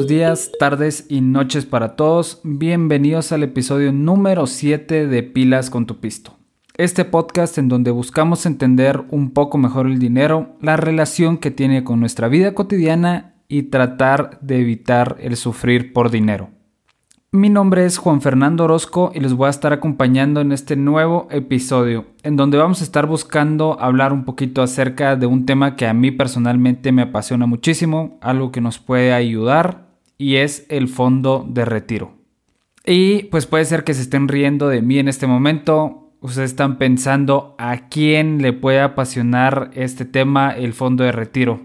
buenos 0.00 0.08
días, 0.08 0.50
tardes 0.58 1.04
y 1.10 1.20
noches 1.20 1.66
para 1.66 1.94
todos. 1.94 2.40
Bienvenidos 2.42 3.32
al 3.32 3.42
episodio 3.42 3.92
número 3.92 4.46
7 4.46 5.06
de 5.06 5.22
Pilas 5.22 5.68
con 5.68 5.84
tu 5.84 6.00
Pisto. 6.00 6.38
Este 6.78 7.04
podcast 7.04 7.58
en 7.58 7.68
donde 7.68 7.90
buscamos 7.90 8.46
entender 8.46 9.02
un 9.10 9.32
poco 9.32 9.58
mejor 9.58 9.86
el 9.86 9.98
dinero, 9.98 10.56
la 10.62 10.78
relación 10.78 11.36
que 11.36 11.50
tiene 11.50 11.84
con 11.84 12.00
nuestra 12.00 12.28
vida 12.28 12.54
cotidiana 12.54 13.34
y 13.46 13.64
tratar 13.64 14.38
de 14.40 14.62
evitar 14.62 15.18
el 15.20 15.36
sufrir 15.36 15.92
por 15.92 16.10
dinero. 16.10 16.48
Mi 17.30 17.50
nombre 17.50 17.84
es 17.84 17.98
Juan 17.98 18.22
Fernando 18.22 18.64
Orozco 18.64 19.12
y 19.14 19.20
les 19.20 19.34
voy 19.34 19.48
a 19.48 19.50
estar 19.50 19.74
acompañando 19.74 20.40
en 20.40 20.50
este 20.50 20.76
nuevo 20.76 21.28
episodio, 21.30 22.06
en 22.22 22.36
donde 22.36 22.56
vamos 22.56 22.80
a 22.80 22.84
estar 22.84 23.06
buscando 23.06 23.78
hablar 23.78 24.14
un 24.14 24.24
poquito 24.24 24.62
acerca 24.62 25.14
de 25.14 25.26
un 25.26 25.44
tema 25.44 25.76
que 25.76 25.86
a 25.86 25.92
mí 25.92 26.10
personalmente 26.10 26.90
me 26.90 27.02
apasiona 27.02 27.44
muchísimo, 27.44 28.18
algo 28.22 28.50
que 28.50 28.62
nos 28.62 28.78
puede 28.78 29.12
ayudar 29.12 29.89
y 30.20 30.36
es 30.36 30.66
el 30.68 30.88
fondo 30.88 31.46
de 31.48 31.64
retiro. 31.64 32.12
Y 32.84 33.24
pues 33.24 33.46
puede 33.46 33.64
ser 33.64 33.84
que 33.84 33.94
se 33.94 34.02
estén 34.02 34.28
riendo 34.28 34.68
de 34.68 34.82
mí 34.82 34.98
en 34.98 35.08
este 35.08 35.26
momento, 35.26 36.12
ustedes 36.20 36.50
están 36.50 36.76
pensando 36.76 37.54
a 37.58 37.88
quién 37.88 38.42
le 38.42 38.52
puede 38.52 38.80
apasionar 38.80 39.70
este 39.72 40.04
tema, 40.04 40.50
el 40.50 40.74
fondo 40.74 41.04
de 41.04 41.12
retiro. 41.12 41.60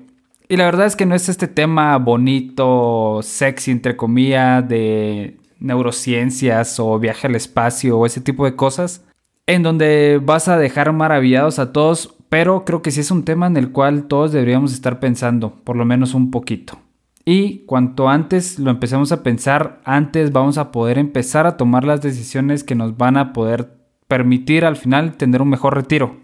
Y 0.48 0.56
la 0.56 0.64
verdad 0.64 0.86
es 0.86 0.96
que 0.96 1.06
no 1.06 1.16
es 1.16 1.28
este 1.28 1.50
tema 1.50 1.98
bonito, 1.98 3.20
sexy, 3.24 3.72
entre 3.72 3.98
comillas, 3.98 4.66
de 4.70 5.38
neurociencias 5.60 6.80
o 6.80 6.98
viaje 6.98 7.28
al 7.28 7.36
espacio 7.36 8.00
o 8.00 8.06
ese 8.06 8.22
tipo 8.22 8.46
de 8.46 8.56
cosas, 8.56 9.04
en 9.48 9.64
donde 9.64 10.22
vas 10.24 10.48
a 10.48 10.58
dejar 10.58 10.94
maravillados 10.94 11.60
a 11.60 11.74
todos, 11.74 12.16
pero 12.30 12.64
creo 12.64 12.82
que 12.82 12.92
sí 12.92 13.02
es 13.02 13.12
un 13.12 13.26
tema 13.26 13.48
en 13.48 13.58
el 13.58 13.74
cual 13.74 14.08
todos 14.08 14.32
deberíamos 14.32 14.72
estar 14.72 15.02
pensando, 15.02 15.56
por 15.66 15.76
lo 15.76 15.84
menos 15.84 16.14
un 16.14 16.32
poquito. 16.32 16.80
Y 17.28 17.66
cuanto 17.66 18.08
antes 18.08 18.60
lo 18.60 18.70
empecemos 18.70 19.12
a 19.12 19.24
pensar, 19.24 19.82
antes 19.84 20.32
vamos 20.32 20.60
a 20.60 20.72
poder 20.72 21.00
empezar 21.00 21.48
a 21.48 21.58
tomar 21.58 21.84
las 21.84 22.02
decisiones 22.02 22.64
que 22.64 22.76
nos 22.76 22.98
van 22.98 23.18
a 23.18 23.34
poder 23.34 23.72
permitir 24.08 24.64
al 24.64 24.76
final 24.76 25.18
tener 25.18 25.42
un 25.42 25.50
mejor 25.50 25.74
retiro. 25.74 26.18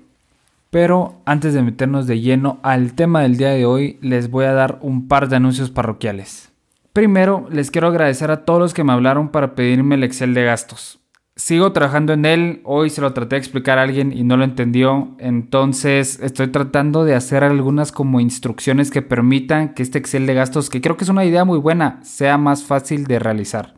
Pero 0.70 1.22
antes 1.26 1.56
de 1.56 1.64
meternos 1.64 2.06
de 2.06 2.22
lleno 2.22 2.60
al 2.62 2.94
tema 2.94 3.22
del 3.22 3.36
día 3.36 3.50
de 3.50 3.66
hoy, 3.66 3.98
les 4.02 4.30
voy 4.30 4.46
a 4.46 4.54
dar 4.54 4.78
un 4.82 5.08
par 5.08 5.28
de 5.28 5.38
anuncios 5.38 5.72
parroquiales. 5.72 6.52
Primero, 6.94 7.48
les 7.50 7.72
quiero 7.72 7.88
agradecer 7.88 8.30
a 8.30 8.46
todos 8.46 8.60
los 8.60 8.74
que 8.74 8.84
me 8.84 8.94
hablaron 8.94 9.30
para 9.30 9.56
pedirme 9.56 9.96
el 9.96 10.04
Excel 10.04 10.36
de 10.36 10.44
gastos. 10.44 11.01
Sigo 11.38 11.72
trabajando 11.72 12.12
en 12.12 12.26
él, 12.26 12.62
hoy 12.66 12.90
se 12.90 13.00
lo 13.00 13.14
traté 13.14 13.36
de 13.36 13.40
explicar 13.40 13.80
a 13.80 13.84
alguien 13.84 14.12
y 14.12 14.24
no 14.24 14.36
lo 14.36 14.44
entendió, 14.44 15.16
entonces 15.18 16.20
estoy 16.22 16.48
tratando 16.48 17.06
de 17.06 17.16
hacer 17.16 17.46
algunas 17.46 17.94
como 17.94 18.20
instrucciones 18.20 18.92
que 18.92 19.02
permitan 19.02 19.74
que 19.74 19.82
este 19.82 19.98
Excel 19.98 20.26
de 20.26 20.34
gastos, 20.34 20.70
que 20.70 20.82
creo 20.82 20.98
que 20.98 21.06
es 21.06 21.10
una 21.10 21.24
idea 21.24 21.46
muy 21.46 21.58
buena, 21.58 22.04
sea 22.04 22.38
más 22.38 22.66
fácil 22.66 23.06
de 23.06 23.18
realizar. 23.18 23.76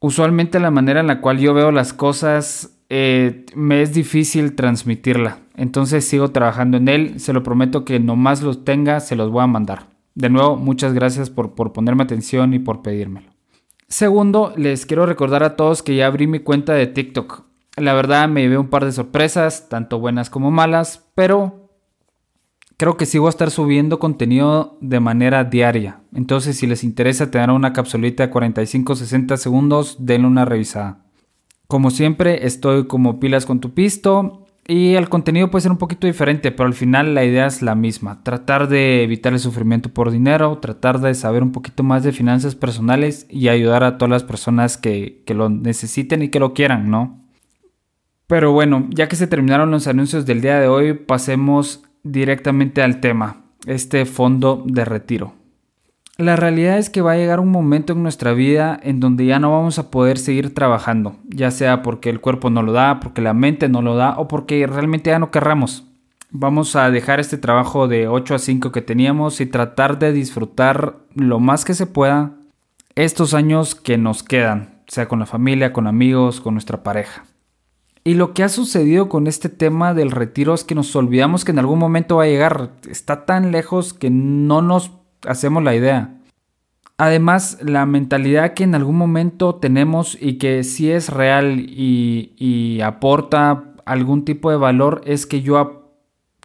Usualmente 0.00 0.58
la 0.58 0.70
manera 0.70 1.00
en 1.00 1.06
la 1.06 1.20
cual 1.20 1.38
yo 1.38 1.52
veo 1.52 1.70
las 1.70 1.92
cosas 1.92 2.78
eh, 2.88 3.44
me 3.54 3.82
es 3.82 3.92
difícil 3.92 4.54
transmitirla, 4.54 5.40
entonces 5.54 6.08
sigo 6.08 6.30
trabajando 6.30 6.78
en 6.78 6.88
él, 6.88 7.20
se 7.20 7.34
lo 7.34 7.42
prometo 7.42 7.84
que 7.84 8.00
nomás 8.00 8.40
los 8.40 8.64
tenga, 8.64 9.00
se 9.00 9.16
los 9.16 9.30
voy 9.30 9.44
a 9.44 9.48
mandar. 9.48 9.88
De 10.14 10.30
nuevo, 10.30 10.56
muchas 10.56 10.94
gracias 10.94 11.28
por, 11.28 11.54
por 11.54 11.74
ponerme 11.74 12.04
atención 12.04 12.54
y 12.54 12.58
por 12.58 12.80
pedírmelo. 12.80 13.35
Segundo, 13.88 14.52
les 14.56 14.84
quiero 14.84 15.06
recordar 15.06 15.44
a 15.44 15.54
todos 15.54 15.82
que 15.82 15.94
ya 15.94 16.06
abrí 16.06 16.26
mi 16.26 16.40
cuenta 16.40 16.74
de 16.74 16.88
TikTok. 16.88 17.44
La 17.76 17.94
verdad 17.94 18.28
me 18.28 18.42
llevé 18.42 18.58
un 18.58 18.68
par 18.68 18.84
de 18.84 18.92
sorpresas, 18.92 19.68
tanto 19.68 20.00
buenas 20.00 20.28
como 20.28 20.50
malas, 20.50 21.06
pero 21.14 21.70
creo 22.76 22.96
que 22.96 23.06
sigo 23.06 23.26
a 23.26 23.30
estar 23.30 23.50
subiendo 23.50 23.98
contenido 23.98 24.76
de 24.80 24.98
manera 24.98 25.44
diaria. 25.44 26.00
Entonces, 26.12 26.56
si 26.56 26.66
les 26.66 26.82
interesa 26.82 27.30
tener 27.30 27.50
una 27.50 27.72
capsulita 27.72 28.26
de 28.26 28.32
45-60 28.32 29.36
segundos, 29.36 29.96
denle 30.00 30.26
una 30.26 30.44
revisada. 30.44 31.04
Como 31.68 31.90
siempre, 31.90 32.46
estoy 32.46 32.86
como 32.86 33.20
pilas 33.20 33.46
con 33.46 33.60
tu 33.60 33.72
pisto 33.74 34.45
y 34.68 34.94
el 34.94 35.08
contenido 35.08 35.50
puede 35.50 35.62
ser 35.62 35.70
un 35.70 35.78
poquito 35.78 36.06
diferente, 36.06 36.50
pero 36.50 36.66
al 36.66 36.74
final 36.74 37.14
la 37.14 37.24
idea 37.24 37.46
es 37.46 37.62
la 37.62 37.76
misma. 37.76 38.24
Tratar 38.24 38.68
de 38.68 39.04
evitar 39.04 39.32
el 39.32 39.38
sufrimiento 39.38 39.90
por 39.90 40.10
dinero, 40.10 40.58
tratar 40.58 41.00
de 41.00 41.14
saber 41.14 41.44
un 41.44 41.52
poquito 41.52 41.84
más 41.84 42.02
de 42.02 42.12
finanzas 42.12 42.56
personales 42.56 43.26
y 43.30 43.48
ayudar 43.48 43.84
a 43.84 43.96
todas 43.96 44.10
las 44.10 44.24
personas 44.24 44.76
que, 44.76 45.22
que 45.24 45.34
lo 45.34 45.48
necesiten 45.48 46.22
y 46.22 46.30
que 46.30 46.40
lo 46.40 46.52
quieran, 46.52 46.90
¿no? 46.90 47.24
Pero 48.26 48.50
bueno, 48.50 48.88
ya 48.90 49.08
que 49.08 49.14
se 49.14 49.28
terminaron 49.28 49.70
los 49.70 49.86
anuncios 49.86 50.26
del 50.26 50.40
día 50.40 50.58
de 50.58 50.66
hoy, 50.66 50.94
pasemos 50.94 51.84
directamente 52.02 52.82
al 52.82 53.00
tema, 53.00 53.44
este 53.66 54.04
fondo 54.04 54.64
de 54.66 54.84
retiro. 54.84 55.34
La 56.18 56.34
realidad 56.34 56.78
es 56.78 56.88
que 56.88 57.02
va 57.02 57.12
a 57.12 57.16
llegar 57.16 57.40
un 57.40 57.50
momento 57.50 57.92
en 57.92 58.02
nuestra 58.02 58.32
vida 58.32 58.80
en 58.82 59.00
donde 59.00 59.26
ya 59.26 59.38
no 59.38 59.52
vamos 59.52 59.78
a 59.78 59.90
poder 59.90 60.16
seguir 60.16 60.54
trabajando, 60.54 61.16
ya 61.28 61.50
sea 61.50 61.82
porque 61.82 62.08
el 62.08 62.20
cuerpo 62.20 62.48
no 62.48 62.62
lo 62.62 62.72
da, 62.72 63.00
porque 63.00 63.20
la 63.20 63.34
mente 63.34 63.68
no 63.68 63.82
lo 63.82 63.96
da 63.96 64.18
o 64.18 64.26
porque 64.26 64.66
realmente 64.66 65.10
ya 65.10 65.18
no 65.18 65.30
querramos. 65.30 65.84
Vamos 66.30 66.74
a 66.74 66.90
dejar 66.90 67.20
este 67.20 67.36
trabajo 67.36 67.86
de 67.86 68.08
8 68.08 68.34
a 68.34 68.38
5 68.38 68.72
que 68.72 68.80
teníamos 68.80 69.42
y 69.42 69.46
tratar 69.46 69.98
de 69.98 70.12
disfrutar 70.12 70.96
lo 71.14 71.38
más 71.38 71.66
que 71.66 71.74
se 71.74 71.86
pueda 71.86 72.32
estos 72.94 73.34
años 73.34 73.74
que 73.74 73.98
nos 73.98 74.22
quedan, 74.22 74.80
sea 74.88 75.08
con 75.08 75.18
la 75.18 75.26
familia, 75.26 75.74
con 75.74 75.86
amigos, 75.86 76.40
con 76.40 76.54
nuestra 76.54 76.82
pareja. 76.82 77.24
Y 78.04 78.14
lo 78.14 78.32
que 78.32 78.42
ha 78.42 78.48
sucedido 78.48 79.10
con 79.10 79.26
este 79.26 79.50
tema 79.50 79.92
del 79.92 80.10
retiro 80.10 80.54
es 80.54 80.64
que 80.64 80.74
nos 80.74 80.96
olvidamos 80.96 81.44
que 81.44 81.52
en 81.52 81.58
algún 81.58 81.78
momento 81.78 82.16
va 82.16 82.22
a 82.22 82.28
llegar. 82.28 82.70
Está 82.88 83.26
tan 83.26 83.52
lejos 83.52 83.92
que 83.92 84.10
no 84.10 84.62
nos 84.62 84.92
hacemos 85.26 85.62
la 85.62 85.74
idea. 85.74 86.16
Además, 86.98 87.58
la 87.62 87.84
mentalidad 87.84 88.54
que 88.54 88.64
en 88.64 88.74
algún 88.74 88.96
momento 88.96 89.56
tenemos 89.56 90.16
y 90.20 90.38
que 90.38 90.64
sí 90.64 90.90
es 90.90 91.10
real 91.10 91.60
y, 91.60 92.80
aporta 92.82 93.74
algún 93.84 94.24
tipo 94.24 94.50
de 94.50 94.56
valor 94.56 95.02
es 95.04 95.26
que 95.26 95.42
yo, 95.42 95.92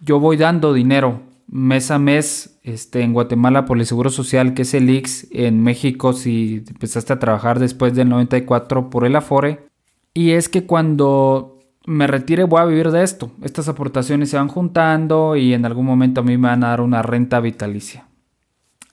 yo 0.03 0.19
voy 0.19 0.37
dando 0.37 0.73
dinero 0.73 1.21
mes 1.47 1.91
a 1.91 1.99
mes 1.99 2.59
este, 2.63 3.01
en 3.01 3.13
Guatemala 3.13 3.65
por 3.65 3.77
el 3.77 3.85
Seguro 3.85 4.09
Social, 4.09 4.53
que 4.53 4.61
es 4.61 4.73
el 4.73 4.89
IX, 4.89 5.27
en 5.31 5.61
México 5.61 6.13
si 6.13 6.63
empezaste 6.67 7.13
a 7.13 7.19
trabajar 7.19 7.59
después 7.59 7.93
del 7.93 8.09
94 8.09 8.89
por 8.89 9.05
el 9.05 9.15
Afore. 9.15 9.65
Y 10.13 10.31
es 10.31 10.49
que 10.49 10.65
cuando 10.65 11.59
me 11.85 12.07
retire 12.07 12.43
voy 12.43 12.61
a 12.61 12.65
vivir 12.65 12.91
de 12.91 13.03
esto. 13.03 13.31
Estas 13.41 13.67
aportaciones 13.67 14.29
se 14.29 14.37
van 14.37 14.47
juntando 14.47 15.35
y 15.35 15.53
en 15.53 15.65
algún 15.65 15.85
momento 15.85 16.21
a 16.21 16.23
mí 16.23 16.37
me 16.37 16.49
van 16.49 16.63
a 16.63 16.69
dar 16.69 16.81
una 16.81 17.01
renta 17.01 17.39
vitalicia. 17.39 18.07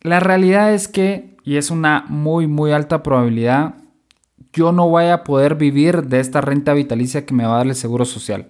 La 0.00 0.20
realidad 0.20 0.72
es 0.72 0.88
que, 0.88 1.36
y 1.44 1.56
es 1.56 1.70
una 1.70 2.04
muy 2.09 2.47
muy 2.47 2.72
alta 2.72 3.03
probabilidad, 3.03 3.75
yo 4.53 4.72
no 4.72 4.88
voy 4.88 5.06
a 5.06 5.25
poder 5.25 5.54
vivir 5.54 6.04
de 6.04 6.20
esta 6.20 6.41
renta 6.41 6.72
vitalicia 6.75 7.26
que 7.26 7.34
me 7.34 7.44
va 7.44 7.54
a 7.54 7.59
dar 7.59 7.66
el 7.66 7.75
Seguro 7.75 8.04
Social. 8.04 8.48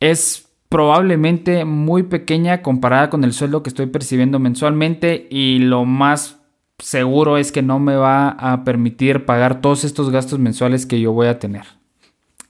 Es 0.00 0.48
probablemente 0.68 1.64
muy 1.64 2.02
pequeña 2.02 2.62
comparada 2.62 3.10
con 3.10 3.24
el 3.24 3.32
sueldo 3.32 3.62
que 3.62 3.68
estoy 3.68 3.86
percibiendo 3.86 4.38
mensualmente 4.38 5.26
y 5.30 5.58
lo 5.60 5.84
más 5.84 6.40
seguro 6.78 7.38
es 7.38 7.52
que 7.52 7.62
no 7.62 7.78
me 7.78 7.96
va 7.96 8.30
a 8.30 8.64
permitir 8.64 9.24
pagar 9.24 9.60
todos 9.60 9.84
estos 9.84 10.10
gastos 10.10 10.38
mensuales 10.38 10.86
que 10.86 11.00
yo 11.00 11.12
voy 11.12 11.28
a 11.28 11.38
tener. 11.38 11.64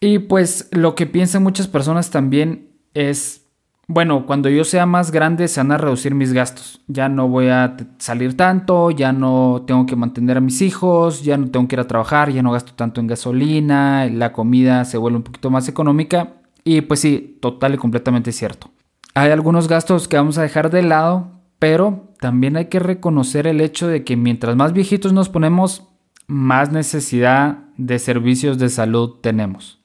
Y 0.00 0.20
pues 0.20 0.68
lo 0.72 0.94
que 0.94 1.06
piensan 1.06 1.42
muchas 1.42 1.68
personas 1.68 2.10
también 2.10 2.68
es 2.94 3.43
bueno, 3.86 4.24
cuando 4.24 4.48
yo 4.48 4.64
sea 4.64 4.86
más 4.86 5.10
grande 5.10 5.46
se 5.48 5.60
van 5.60 5.72
a 5.72 5.78
reducir 5.78 6.14
mis 6.14 6.32
gastos. 6.32 6.80
Ya 6.86 7.08
no 7.08 7.28
voy 7.28 7.48
a 7.48 7.76
salir 7.98 8.36
tanto, 8.36 8.90
ya 8.90 9.12
no 9.12 9.64
tengo 9.66 9.84
que 9.86 9.96
mantener 9.96 10.38
a 10.38 10.40
mis 10.40 10.62
hijos, 10.62 11.22
ya 11.22 11.36
no 11.36 11.50
tengo 11.50 11.68
que 11.68 11.76
ir 11.76 11.80
a 11.80 11.86
trabajar, 11.86 12.30
ya 12.30 12.42
no 12.42 12.52
gasto 12.52 12.72
tanto 12.74 13.00
en 13.00 13.06
gasolina, 13.06 14.06
la 14.06 14.32
comida 14.32 14.84
se 14.84 14.96
vuelve 14.96 15.18
un 15.18 15.22
poquito 15.22 15.50
más 15.50 15.68
económica. 15.68 16.34
Y 16.64 16.80
pues 16.80 17.00
sí, 17.00 17.38
total 17.40 17.74
y 17.74 17.78
completamente 17.78 18.32
cierto. 18.32 18.70
Hay 19.14 19.30
algunos 19.30 19.68
gastos 19.68 20.08
que 20.08 20.16
vamos 20.16 20.38
a 20.38 20.42
dejar 20.42 20.70
de 20.70 20.82
lado, 20.82 21.32
pero 21.58 22.14
también 22.20 22.56
hay 22.56 22.66
que 22.66 22.78
reconocer 22.78 23.46
el 23.46 23.60
hecho 23.60 23.86
de 23.86 24.02
que 24.02 24.16
mientras 24.16 24.56
más 24.56 24.72
viejitos 24.72 25.12
nos 25.12 25.28
ponemos, 25.28 25.88
más 26.26 26.72
necesidad 26.72 27.58
de 27.76 27.98
servicios 27.98 28.58
de 28.58 28.70
salud 28.70 29.16
tenemos 29.20 29.83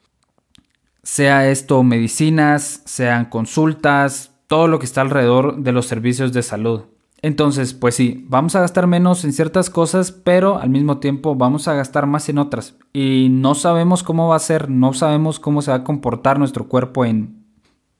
sea 1.03 1.49
esto 1.49 1.83
medicinas, 1.83 2.81
sean 2.85 3.25
consultas, 3.25 4.31
todo 4.47 4.67
lo 4.67 4.79
que 4.79 4.85
está 4.85 5.01
alrededor 5.01 5.57
de 5.57 5.71
los 5.71 5.85
servicios 5.85 6.33
de 6.33 6.43
salud. 6.43 6.81
Entonces, 7.21 7.73
pues 7.73 7.95
sí, 7.95 8.25
vamos 8.29 8.55
a 8.55 8.61
gastar 8.61 8.87
menos 8.87 9.25
en 9.25 9.33
ciertas 9.33 9.69
cosas, 9.69 10.11
pero 10.11 10.59
al 10.59 10.69
mismo 10.69 10.99
tiempo 10.99 11.35
vamos 11.35 11.67
a 11.67 11.73
gastar 11.73 12.07
más 12.07 12.29
en 12.29 12.37
otras. 12.37 12.75
Y 12.93 13.27
no 13.29 13.55
sabemos 13.55 14.03
cómo 14.03 14.29
va 14.29 14.37
a 14.37 14.39
ser, 14.39 14.69
no 14.69 14.93
sabemos 14.93 15.39
cómo 15.39 15.61
se 15.61 15.71
va 15.71 15.77
a 15.77 15.83
comportar 15.83 16.39
nuestro 16.39 16.67
cuerpo 16.67 17.03
en, 17.03 17.45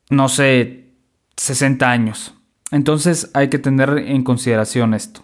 no 0.08 0.28
sé, 0.28 0.94
60 1.36 1.90
años. 1.90 2.34
Entonces 2.70 3.30
hay 3.34 3.50
que 3.50 3.58
tener 3.58 3.98
en 3.98 4.24
consideración 4.24 4.94
esto. 4.94 5.22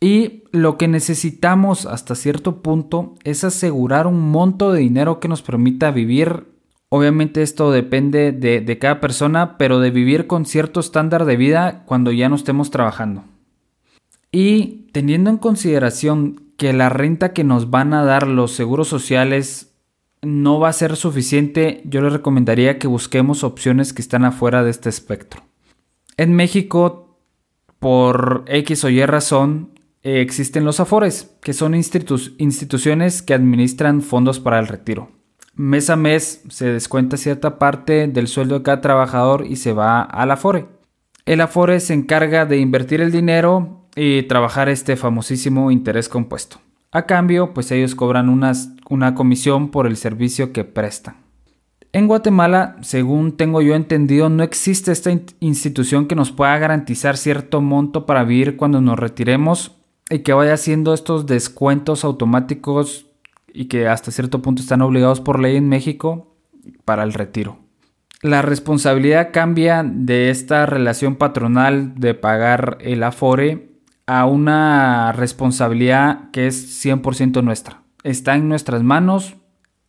Y 0.00 0.44
lo 0.52 0.76
que 0.78 0.88
necesitamos 0.88 1.86
hasta 1.86 2.14
cierto 2.14 2.62
punto 2.62 3.14
es 3.24 3.44
asegurar 3.44 4.06
un 4.06 4.30
monto 4.30 4.72
de 4.72 4.80
dinero 4.80 5.20
que 5.20 5.28
nos 5.28 5.42
permita 5.42 5.90
vivir 5.90 6.46
Obviamente 6.90 7.42
esto 7.42 7.70
depende 7.70 8.32
de, 8.32 8.78
cada 8.78 9.00
persona, 9.00 9.58
pero 9.58 9.78
de 9.78 9.90
vivir 9.90 10.26
con 10.26 10.46
cierto 10.46 10.80
estándar 10.80 11.26
de 11.26 11.36
vida 11.36 11.84
cuando 11.84 12.12
ya 12.12 12.28
no 12.28 12.36
estemos 12.36 12.70
trabajando. 12.70 13.24
Y 14.32 14.86
teniendo 14.92 15.28
en 15.28 15.36
consideración 15.36 16.42
que 16.56 16.72
la 16.72 16.88
renta 16.88 17.32
que 17.32 17.44
nos 17.44 17.70
van 17.70 17.92
a 17.92 18.04
dar 18.04 18.26
los 18.26 18.52
seguros 18.52 18.88
sociales 18.88 19.74
no 20.22 20.58
va 20.58 20.70
a 20.70 20.72
ser 20.72 20.96
suficiente, 20.96 21.82
yo 21.84 22.00
les 22.00 22.12
recomendaría 22.12 22.78
que 22.78 22.88
busquemos 22.88 23.44
opciones 23.44 23.92
que 23.92 24.02
están 24.02 24.24
afuera 24.24 24.64
de 24.64 24.70
este 24.70 24.88
espectro. 24.88 25.42
En 26.16 26.34
México, 26.34 27.18
por 27.78 28.44
X 28.48 28.84
o 28.84 28.88
Y 28.88 29.04
razón, 29.04 29.78
eh, 30.02 30.20
existen 30.20 30.64
los 30.64 30.80
Afores, 30.80 31.36
que 31.42 31.52
son 31.52 31.74
instituciones 31.74 33.22
que 33.22 33.34
administran 33.34 34.02
fondos 34.02 34.40
para 34.40 34.58
el 34.58 34.66
retiro. 34.66 35.17
Mes 35.58 35.90
a 35.90 35.96
mes 35.96 36.44
se 36.50 36.66
descuenta 36.72 37.16
cierta 37.16 37.58
parte 37.58 38.06
del 38.06 38.28
sueldo 38.28 38.58
de 38.58 38.62
cada 38.62 38.80
trabajador 38.80 39.44
y 39.44 39.56
se 39.56 39.72
va 39.72 40.02
al 40.02 40.30
Afore. 40.30 40.66
El 41.26 41.40
Afore 41.40 41.80
se 41.80 41.94
encarga 41.94 42.46
de 42.46 42.58
invertir 42.58 43.00
el 43.00 43.10
dinero 43.10 43.88
y 43.96 44.22
trabajar 44.22 44.68
este 44.68 44.94
famosísimo 44.94 45.72
interés 45.72 46.08
compuesto. 46.08 46.58
A 46.92 47.06
cambio, 47.06 47.54
pues 47.54 47.72
ellos 47.72 47.96
cobran 47.96 48.28
una 48.28 49.14
comisión 49.16 49.72
por 49.72 49.88
el 49.88 49.96
servicio 49.96 50.52
que 50.52 50.62
prestan. 50.62 51.16
En 51.92 52.06
Guatemala, 52.06 52.76
según 52.82 53.36
tengo 53.36 53.60
yo 53.60 53.74
entendido, 53.74 54.28
no 54.28 54.44
existe 54.44 54.92
esta 54.92 55.10
institución 55.40 56.06
que 56.06 56.14
nos 56.14 56.30
pueda 56.30 56.56
garantizar 56.58 57.16
cierto 57.16 57.60
monto 57.60 58.06
para 58.06 58.22
vivir 58.22 58.56
cuando 58.56 58.80
nos 58.80 58.96
retiremos 58.96 59.74
y 60.08 60.20
que 60.20 60.34
vaya 60.34 60.54
haciendo 60.54 60.94
estos 60.94 61.26
descuentos 61.26 62.04
automáticos 62.04 63.07
y 63.58 63.64
que 63.64 63.88
hasta 63.88 64.12
cierto 64.12 64.40
punto 64.40 64.62
están 64.62 64.82
obligados 64.82 65.20
por 65.20 65.40
ley 65.40 65.56
en 65.56 65.68
México 65.68 66.36
para 66.84 67.02
el 67.02 67.12
retiro. 67.12 67.58
La 68.22 68.40
responsabilidad 68.40 69.30
cambia 69.32 69.82
de 69.84 70.30
esta 70.30 70.64
relación 70.64 71.16
patronal 71.16 71.96
de 71.96 72.14
pagar 72.14 72.78
el 72.80 73.02
afore 73.02 73.80
a 74.06 74.26
una 74.26 75.10
responsabilidad 75.10 76.30
que 76.30 76.46
es 76.46 76.86
100% 76.86 77.42
nuestra. 77.42 77.82
Está 78.04 78.36
en 78.36 78.48
nuestras 78.48 78.84
manos 78.84 79.34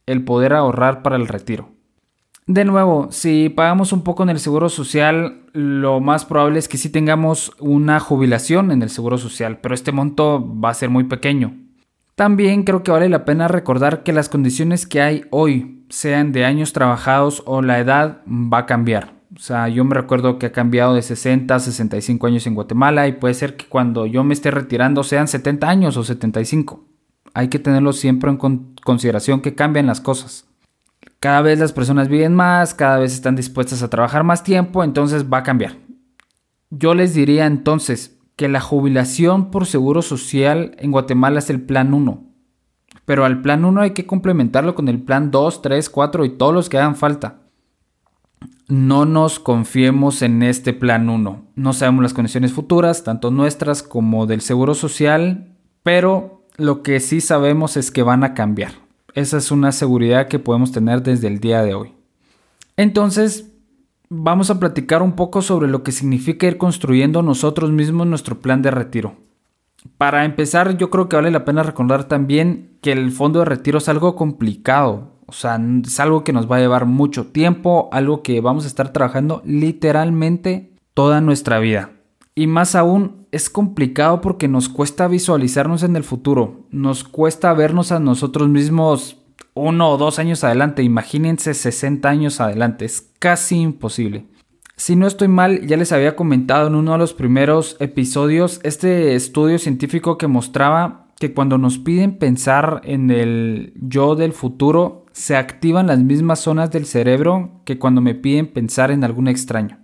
el 0.08 0.24
poder 0.24 0.54
ahorrar 0.54 1.04
para 1.04 1.18
el 1.18 1.28
retiro. 1.28 1.70
De 2.48 2.66
nuevo, 2.66 3.10
si 3.12 3.50
pagamos 3.50 3.94
un 3.94 4.04
poco 4.04 4.24
en 4.24 4.30
el 4.30 4.40
seguro 4.40 4.70
social, 4.70 5.44
lo 5.54 6.00
más 6.00 6.26
probable 6.26 6.58
es 6.58 6.68
que 6.68 6.78
sí 6.78 6.90
tengamos 6.90 7.54
una 7.60 8.00
jubilación 8.00 8.72
en 8.72 8.82
el 8.82 8.90
seguro 8.90 9.20
social, 9.20 9.60
pero 9.62 9.76
este 9.76 9.92
monto 9.92 10.60
va 10.60 10.72
a 10.72 10.74
ser 10.74 10.90
muy 10.90 11.04
pequeño. 11.04 11.69
También 12.20 12.64
creo 12.64 12.84
que 12.84 12.92
vale 12.92 13.08
la 13.08 13.24
pena 13.24 13.48
recordar 13.48 14.04
que 14.04 14.12
las 14.12 14.28
condiciones 14.28 14.86
que 14.86 15.00
hay 15.02 15.24
hoy, 15.30 15.86
sean 15.88 16.34
de 16.34 16.44
años 16.44 16.74
trabajados 16.74 17.44
o 17.46 17.62
la 17.62 17.80
edad, 17.80 18.24
va 18.28 18.58
a 18.58 18.66
cambiar. 18.66 19.14
O 19.34 19.40
sea, 19.40 19.70
yo 19.70 19.86
me 19.86 19.96
recuerdo 19.96 20.38
que 20.38 20.48
ha 20.48 20.52
cambiado 20.52 20.96
de 20.96 21.02
60 21.02 21.56
a 21.56 21.60
65 21.62 22.28
años 22.28 22.46
en 22.46 22.56
Guatemala 22.56 23.08
y 23.08 23.14
puede 23.14 23.36
ser 23.36 23.56
que 23.56 23.68
cuando 23.68 24.06
yo 24.06 24.26
me 24.26 24.34
esté 24.34 24.52
retirando 24.52 25.02
sean 25.04 25.30
70 25.30 25.70
años 25.70 25.96
o 25.96 26.04
75. 26.04 26.84
Hay 27.34 27.48
que 27.48 27.58
tenerlo 27.58 27.94
siempre 27.94 28.30
en 28.30 28.38
consideración 28.84 29.40
que 29.40 29.56
cambian 29.56 29.88
las 29.88 30.02
cosas. 30.02 30.46
Cada 31.22 31.42
vez 31.42 31.58
las 31.60 31.72
personas 31.72 32.10
viven 32.10 32.36
más, 32.36 32.74
cada 32.74 33.00
vez 33.00 33.14
están 33.14 33.38
dispuestas 33.38 33.82
a 33.82 33.90
trabajar 33.90 34.26
más 34.26 34.44
tiempo, 34.44 34.84
entonces 34.84 35.24
va 35.32 35.38
a 35.38 35.44
cambiar. 35.44 35.78
Yo 36.70 36.94
les 36.96 37.14
diría 37.14 37.46
entonces 37.46 38.19
que 38.40 38.48
la 38.48 38.62
jubilación 38.62 39.52
por 39.52 39.66
seguro 39.66 40.02
social 40.02 40.74
en 40.78 40.94
Guatemala 40.94 41.40
es 41.40 41.50
el 41.50 41.60
plan 41.60 41.94
1. 41.94 42.24
Pero 43.04 43.26
al 43.26 43.42
plan 43.42 43.66
1 43.66 43.82
hay 43.82 43.92
que 43.92 44.06
complementarlo 44.06 44.76
con 44.76 44.88
el 44.88 45.02
plan 45.02 45.30
2, 45.30 45.62
3, 45.62 45.90
4 45.90 46.24
y 46.24 46.30
todos 46.30 46.54
los 46.54 46.70
que 46.70 46.78
hagan 46.78 46.96
falta 46.96 47.42
no 48.70 49.04
nos 49.04 49.40
confiemos 49.40 50.22
en 50.22 50.42
este 50.42 50.72
plan 50.72 51.10
1. 51.10 51.48
No 51.54 51.74
sabemos 51.74 52.02
las 52.02 52.14
condiciones 52.14 52.54
futuras, 52.54 53.04
tanto 53.04 53.30
nuestras 53.30 53.84
como 53.84 54.26
del 54.26 54.40
Seguro 54.40 54.74
Social, 54.74 55.58
pero 55.84 56.46
lo 56.56 56.82
que 56.82 57.02
sí 57.02 57.20
sabemos 57.20 57.76
es 57.76 57.92
que 57.92 58.04
van 58.04 58.24
a 58.24 58.34
cambiar. 58.34 58.72
Esa 59.16 59.36
es 59.38 59.52
una 59.52 59.74
seguridad 59.74 60.30
que 60.30 60.40
podemos 60.40 60.72
tener 60.72 61.04
desde 61.04 61.28
el 61.28 61.42
día 61.42 61.62
de 61.62 61.74
hoy. 61.74 61.94
Entonces, 62.78 63.49
vamos 64.10 64.50
a 64.50 64.60
platicar 64.60 65.02
un 65.02 65.14
poco 65.14 65.42
sobre 65.42 65.68
lo 65.68 65.84
que 65.84 65.92
significa 65.92 66.48
ir 66.48 66.58
construyendo 66.58 67.22
nosotros 67.22 67.72
mismos 67.72 68.08
nuestro 68.08 68.40
plan 68.40 68.62
de 68.62 68.72
retiro. 68.72 69.16
Para 69.98 70.26
empezar, 70.26 70.78
yo 70.78 70.90
creo 70.90 71.08
que 71.08 71.16
vale 71.16 71.32
la 71.32 71.46
pena 71.46 71.64
recordar 71.64 72.06
también 72.06 72.78
que 72.82 72.92
el 72.92 73.12
fondo 73.12 73.40
de 73.40 73.46
retiro 73.46 73.78
es 73.78 73.88
algo 73.88 74.16
complicado. 74.16 75.14
O 75.26 75.32
sea, 75.32 75.62
es 75.84 76.00
algo 76.00 76.24
que 76.24 76.34
nos 76.34 76.52
va 76.52 76.58
a 76.58 76.60
llevar 76.60 76.86
mucho 76.86 77.28
tiempo, 77.28 77.88
algo 77.92 78.24
que 78.24 78.42
vamos 78.42 78.66
a 78.66 78.68
estar 78.68 78.92
trabajando 78.92 79.42
literalmente 79.46 80.74
toda 80.94 81.22
nuestra 81.22 81.60
vida. 81.60 81.92
Y 82.34 82.48
más 82.48 82.76
aún, 82.76 83.28
es 83.32 83.50
complicado 83.50 84.22
porque 84.22 84.48
nos 84.48 84.70
cuesta 84.70 85.08
visualizarnos 85.08 85.84
en 85.84 85.96
el 85.96 86.04
futuro, 86.04 86.66
nos 86.72 87.04
cuesta 87.04 87.54
vernos 87.54 87.92
a 87.92 88.00
nosotros 88.00 88.50
mismos 88.50 89.18
uno 89.54 89.90
o 89.90 89.98
dos 89.98 90.20
años 90.20 90.44
adelante, 90.44 90.84
imagínense 90.84 91.54
60 91.54 92.08
años 92.08 92.40
adelante, 92.40 92.86
es 92.86 93.12
casi 93.20 93.58
imposible. 93.58 94.26
Si 94.76 94.96
no 94.96 95.08
estoy 95.08 95.28
mal, 95.28 95.68
ya 95.68 95.76
les 95.76 95.92
había 95.92 96.16
comentado 96.16 96.68
en 96.68 96.76
uno 96.76 96.94
de 96.94 96.98
los 96.98 97.14
primeros 97.14 97.76
episodios 97.80 98.62
este 98.64 99.16
estudio 99.16 99.60
científico 99.60 100.18
que 100.18 100.28
mostraba 100.28 101.08
que 101.20 101.34
cuando 101.34 101.58
nos 101.58 101.78
piden 101.78 102.18
pensar 102.18 102.80
en 102.86 103.12
el 103.12 103.74
yo 103.76 104.16
del 104.16 104.32
futuro, 104.32 105.06
se 105.12 105.36
activan 105.36 105.88
las 105.88 106.00
mismas 106.00 106.40
zonas 106.40 106.72
del 106.72 106.86
cerebro 106.86 107.62
que 107.66 107.78
cuando 107.78 108.00
me 108.00 108.16
piden 108.16 108.48
pensar 108.48 108.90
en 108.90 109.04
algún 109.04 109.28
extraño. 109.28 109.80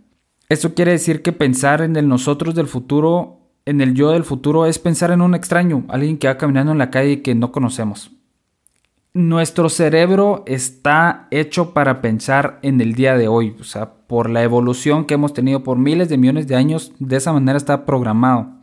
Eso 0.48 0.74
quiere 0.74 0.92
decir 0.92 1.22
que 1.22 1.34
pensar 1.34 1.82
en 1.82 1.98
el 1.98 2.08
nosotros 2.08 2.56
del 2.56 2.68
futuro, 2.68 3.50
en 3.66 3.82
el 3.82 3.96
yo 3.96 4.12
del 4.12 4.24
futuro, 4.24 4.66
es 4.66 4.80
pensar 4.80 5.12
en 5.12 5.22
un 5.22 5.36
extraño, 5.36 5.84
alguien 5.90 6.18
que 6.18 6.28
va 6.28 6.38
caminando 6.38 6.72
en 6.72 6.78
la 6.78 6.90
calle 6.90 7.12
y 7.12 7.18
que 7.18 7.36
no 7.36 7.52
conocemos. 7.52 8.15
Nuestro 9.16 9.70
cerebro 9.70 10.44
está 10.46 11.28
hecho 11.32 11.74
para 11.74 12.02
pensar 12.02 12.60
en 12.62 12.80
el 12.80 12.94
día 12.94 13.18
de 13.18 13.28
hoy, 13.28 13.56
o 13.60 13.64
sea, 13.64 13.94
por 14.06 14.30
la 14.30 14.44
evolución 14.44 15.06
que 15.06 15.16
hemos 15.16 15.34
tenido 15.34 15.64
por 15.64 15.80
miles 15.80 16.10
de 16.10 16.18
millones 16.18 16.46
de 16.46 16.56
años, 16.56 16.92
de 17.00 17.16
esa 17.16 17.34
manera 17.34 17.58
está 17.58 17.86
programado 17.86 18.56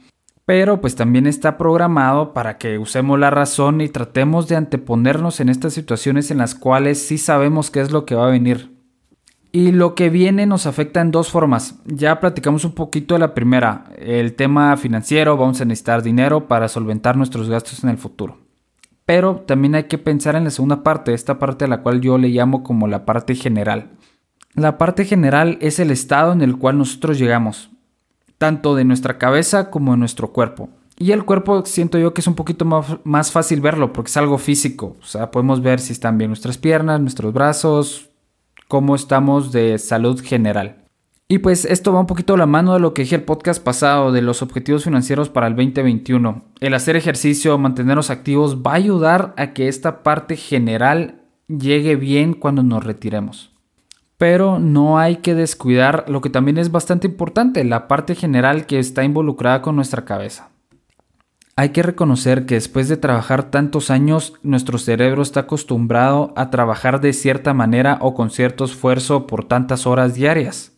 pero 0.44 0.80
pues 0.80 0.96
también 0.96 1.26
está 1.26 1.56
programado 1.56 2.32
para 2.32 2.58
que 2.58 2.78
usemos 2.78 3.18
la 3.18 3.30
razón 3.30 3.80
y 3.80 3.88
tratemos 3.88 4.48
de 4.48 4.56
anteponernos 4.56 5.40
en 5.40 5.48
estas 5.48 5.72
situaciones 5.72 6.30
en 6.30 6.38
las 6.38 6.54
cuales 6.54 7.00
sí 7.06 7.18
sabemos 7.18 7.70
qué 7.70 7.80
es 7.80 7.92
lo 7.92 8.04
que 8.04 8.14
va 8.14 8.26
a 8.26 8.30
venir. 8.30 8.70
Y 9.52 9.72
lo 9.72 9.94
que 9.94 10.08
viene 10.08 10.46
nos 10.46 10.66
afecta 10.66 11.00
en 11.00 11.10
dos 11.10 11.30
formas. 11.30 11.78
Ya 11.84 12.20
platicamos 12.20 12.64
un 12.64 12.72
poquito 12.72 13.14
de 13.14 13.20
la 13.20 13.34
primera, 13.34 13.84
el 13.98 14.34
tema 14.34 14.76
financiero, 14.76 15.36
vamos 15.36 15.60
a 15.60 15.64
necesitar 15.64 16.02
dinero 16.02 16.48
para 16.48 16.68
solventar 16.68 17.16
nuestros 17.16 17.48
gastos 17.48 17.84
en 17.84 17.90
el 17.90 17.98
futuro. 17.98 18.38
Pero 19.04 19.44
también 19.46 19.74
hay 19.74 19.84
que 19.84 19.98
pensar 19.98 20.36
en 20.36 20.44
la 20.44 20.50
segunda 20.50 20.82
parte, 20.82 21.14
esta 21.14 21.38
parte 21.38 21.64
a 21.64 21.68
la 21.68 21.82
cual 21.82 22.00
yo 22.00 22.18
le 22.18 22.28
llamo 22.28 22.62
como 22.62 22.86
la 22.86 23.04
parte 23.04 23.34
general. 23.34 23.90
La 24.54 24.78
parte 24.78 25.04
general 25.04 25.58
es 25.60 25.78
el 25.78 25.90
estado 25.90 26.32
en 26.32 26.42
el 26.42 26.56
cual 26.56 26.78
nosotros 26.78 27.18
llegamos 27.18 27.70
tanto 28.42 28.74
de 28.74 28.84
nuestra 28.84 29.18
cabeza 29.18 29.70
como 29.70 29.92
de 29.92 29.98
nuestro 29.98 30.32
cuerpo. 30.32 30.68
Y 30.98 31.12
el 31.12 31.24
cuerpo 31.24 31.64
siento 31.64 31.96
yo 31.96 32.12
que 32.12 32.22
es 32.22 32.26
un 32.26 32.34
poquito 32.34 32.64
más, 32.64 33.30
fácil 33.30 33.60
verlo 33.60 33.92
porque 33.92 34.08
es 34.08 34.16
algo 34.16 34.36
físico. 34.36 34.96
O 35.00 35.04
sea, 35.04 35.30
podemos 35.30 35.62
ver 35.62 35.78
si 35.78 35.92
están 35.92 36.18
bien 36.18 36.30
nuestras 36.30 36.58
piernas, 36.58 37.00
nuestros 37.00 37.32
brazos, 37.32 38.10
cómo 38.66 38.96
estamos 38.96 39.52
de 39.52 39.78
salud 39.78 40.20
general. 40.20 40.81
Y 41.32 41.38
pues 41.38 41.64
esto 41.64 41.94
va 41.94 42.00
un 42.00 42.06
poquito 42.06 42.34
a 42.34 42.36
la 42.36 42.44
mano 42.44 42.74
de 42.74 42.80
lo 42.80 42.92
que 42.92 43.04
dije 43.04 43.14
el 43.14 43.22
podcast 43.22 43.64
pasado 43.64 44.12
de 44.12 44.20
los 44.20 44.42
objetivos 44.42 44.84
financieros 44.84 45.30
para 45.30 45.46
el 45.46 45.56
2021. 45.56 46.44
El 46.60 46.74
hacer 46.74 46.94
ejercicio, 46.94 47.56
mantenernos 47.56 48.10
activos 48.10 48.58
va 48.58 48.72
a 48.72 48.74
ayudar 48.74 49.32
a 49.38 49.54
que 49.54 49.66
esta 49.66 50.02
parte 50.02 50.36
general 50.36 51.22
llegue 51.48 51.96
bien 51.96 52.34
cuando 52.34 52.62
nos 52.62 52.84
retiremos 52.84 53.50
pero 54.18 54.58
no 54.60 54.98
hay 54.98 55.16
que 55.16 55.34
descuidar 55.34 56.04
lo 56.06 56.20
que 56.20 56.28
también 56.28 56.58
es 56.58 56.70
bastante 56.70 57.08
importante, 57.08 57.64
la 57.64 57.88
parte 57.88 58.14
general 58.14 58.66
que 58.66 58.78
está 58.78 59.02
involucrada 59.02 59.62
con 59.62 59.74
nuestra 59.74 60.04
cabeza. 60.04 60.50
Hay 61.56 61.70
que 61.70 61.82
reconocer 61.82 62.46
que 62.46 62.56
después 62.56 62.88
de 62.88 62.98
trabajar 62.98 63.50
tantos 63.50 63.90
años, 63.90 64.34
nuestro 64.42 64.78
cerebro 64.78 65.22
está 65.22 65.40
acostumbrado 65.40 66.34
a 66.36 66.50
trabajar 66.50 67.00
de 67.00 67.14
cierta 67.14 67.52
manera 67.54 67.98
o 68.00 68.14
con 68.14 68.30
cierto 68.30 68.64
esfuerzo 68.64 69.26
por 69.26 69.44
tantas 69.44 69.86
horas 69.86 70.14
diarias. 70.14 70.71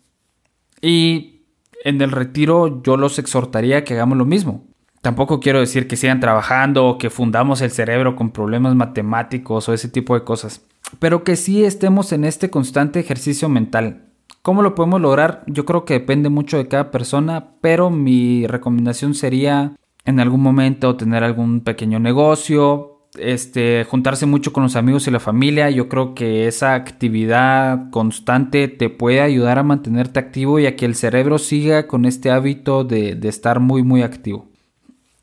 Y 0.80 1.42
en 1.84 2.00
el 2.00 2.10
retiro 2.12 2.82
yo 2.82 2.96
los 2.96 3.18
exhortaría 3.18 3.78
a 3.78 3.84
que 3.84 3.94
hagamos 3.94 4.18
lo 4.18 4.24
mismo. 4.24 4.64
Tampoco 5.00 5.40
quiero 5.40 5.60
decir 5.60 5.86
que 5.86 5.96
sigan 5.96 6.20
trabajando 6.20 6.86
o 6.86 6.98
que 6.98 7.10
fundamos 7.10 7.60
el 7.60 7.70
cerebro 7.70 8.16
con 8.16 8.30
problemas 8.30 8.74
matemáticos 8.74 9.68
o 9.68 9.74
ese 9.74 9.88
tipo 9.88 10.14
de 10.14 10.24
cosas 10.24 10.62
pero 10.98 11.24
que 11.24 11.36
sí 11.36 11.64
estemos 11.64 12.12
en 12.12 12.24
este 12.24 12.50
constante 12.50 13.00
ejercicio 13.00 13.48
mental. 13.48 14.06
¿Cómo 14.42 14.62
lo 14.62 14.74
podemos 14.74 15.00
lograr? 15.00 15.42
Yo 15.46 15.64
creo 15.64 15.84
que 15.84 15.94
depende 15.94 16.28
mucho 16.28 16.58
de 16.58 16.68
cada 16.68 16.90
persona, 16.90 17.52
pero 17.60 17.90
mi 17.90 18.46
recomendación 18.46 19.14
sería 19.14 19.74
en 20.04 20.20
algún 20.20 20.42
momento 20.42 20.96
tener 20.96 21.24
algún 21.24 21.60
pequeño 21.60 21.98
negocio, 21.98 22.93
este, 23.18 23.84
juntarse 23.84 24.26
mucho 24.26 24.52
con 24.52 24.62
los 24.62 24.76
amigos 24.76 25.06
y 25.06 25.10
la 25.10 25.20
familia. 25.20 25.70
Yo 25.70 25.88
creo 25.88 26.14
que 26.14 26.46
esa 26.46 26.74
actividad 26.74 27.90
constante 27.90 28.68
te 28.68 28.90
puede 28.90 29.20
ayudar 29.20 29.58
a 29.58 29.62
mantenerte 29.62 30.18
activo 30.18 30.58
y 30.58 30.66
a 30.66 30.76
que 30.76 30.86
el 30.86 30.94
cerebro 30.94 31.38
siga 31.38 31.86
con 31.86 32.04
este 32.04 32.30
hábito 32.30 32.84
de, 32.84 33.18
estar 33.24 33.60
muy 33.60 33.82
muy 33.82 34.02
activo. 34.02 34.48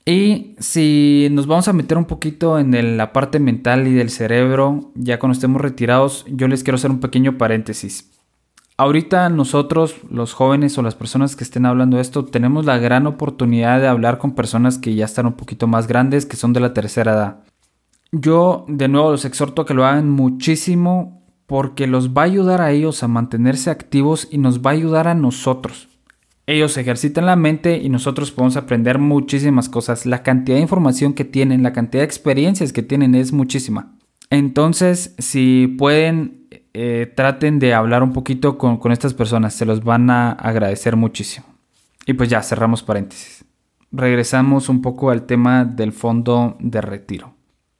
Y 0.06 0.56
si 0.60 1.28
nos 1.32 1.46
vamos 1.46 1.68
a 1.68 1.74
meter 1.74 1.98
un 1.98 2.06
poquito 2.06 2.58
en 2.58 2.98
la 2.98 3.14
parte 3.14 3.40
mental 3.40 3.88
y 3.88 3.94
del 3.94 4.10
cerebro, 4.10 4.92
ya 4.96 5.20
cuando 5.20 5.34
estemos 5.34 5.62
retirados, 5.62 6.26
yo 6.28 6.48
les 6.48 6.64
quiero 6.64 6.76
hacer 6.76 6.90
un 6.90 7.00
pequeño 7.00 7.38
paréntesis. 7.38 8.10
Ahorita 8.78 9.30
nosotros, 9.30 9.98
los 10.10 10.34
jóvenes 10.34 10.76
o 10.78 10.82
las 10.82 10.96
personas 10.96 11.36
que 11.36 11.44
estén 11.44 11.68
hablando 11.68 11.98
de 11.98 12.02
esto, 12.02 12.26
tenemos 12.26 12.66
la 12.66 12.80
gran 12.80 13.06
oportunidad 13.06 13.80
de 13.80 13.88
hablar 13.88 14.18
con 14.18 14.34
personas 14.34 14.80
que 14.80 14.96
ya 14.96 15.06
están 15.06 15.28
un 15.28 15.34
poquito 15.34 15.68
más 15.68 15.88
grandes, 15.88 16.26
que 16.26 16.36
son 16.36 16.52
de 16.52 16.62
la 16.62 16.74
tercera 16.74 17.14
edad. 17.14 17.51
Yo 18.12 18.66
de 18.68 18.88
nuevo 18.88 19.12
los 19.12 19.26
exhorto 19.26 19.62
a 19.62 19.66
que 19.66 19.74
lo 19.74 19.86
hagan 19.86 20.10
muchísimo 20.10 21.24
porque 21.46 21.88
los 21.88 22.12
va 22.12 22.24
a 22.24 22.26
ayudar 22.26 22.62
a 22.62 22.72
ellos 22.72 23.04
a 23.04 23.08
mantenerse 23.08 23.70
activos 23.70 24.28
y 24.32 24.38
nos 24.38 24.62
va 24.62 24.72
a 24.72 24.74
ayudar 24.74 25.08
a 25.08 25.16
nosotros. 25.16 25.88
Ellos 26.48 26.76
ejercitan 26.78 27.26
la 27.26 27.36
mente 27.36 27.78
y 27.78 27.90
nosotros 27.90 28.32
podemos 28.32 28.58
aprender 28.58 29.00
muchísimas 29.00 29.70
cosas. 29.70 30.06
La 30.06 30.24
cantidad 30.24 30.58
de 30.58 30.64
información 30.64 31.14
que 31.14 31.24
tienen, 31.24 31.64
la 31.64 31.72
cantidad 31.72 32.02
de 32.02 32.06
experiencias 32.06 32.74
que 32.74 32.84
tienen 32.84 33.16
es 33.16 33.32
muchísima. 33.32 33.94
Entonces, 34.30 35.16
si 35.18 35.68
pueden, 35.68 36.48
eh, 36.74 37.12
traten 37.16 37.60
de 37.60 37.74
hablar 37.74 38.04
un 38.04 38.12
poquito 38.12 38.58
con, 38.58 38.78
con 38.78 38.92
estas 38.92 39.14
personas. 39.14 39.54
Se 39.54 39.66
los 39.66 39.84
van 39.84 40.10
a 40.10 40.32
agradecer 40.32 40.96
muchísimo. 40.96 41.46
Y 42.06 42.14
pues 42.14 42.30
ya, 42.30 42.42
cerramos 42.42 42.84
paréntesis. 42.84 43.46
Regresamos 43.92 44.68
un 44.68 44.82
poco 44.82 45.12
al 45.12 45.24
tema 45.24 45.64
del 45.64 45.94
fondo 45.94 46.58
de 46.60 46.82
retiro. 46.82 47.36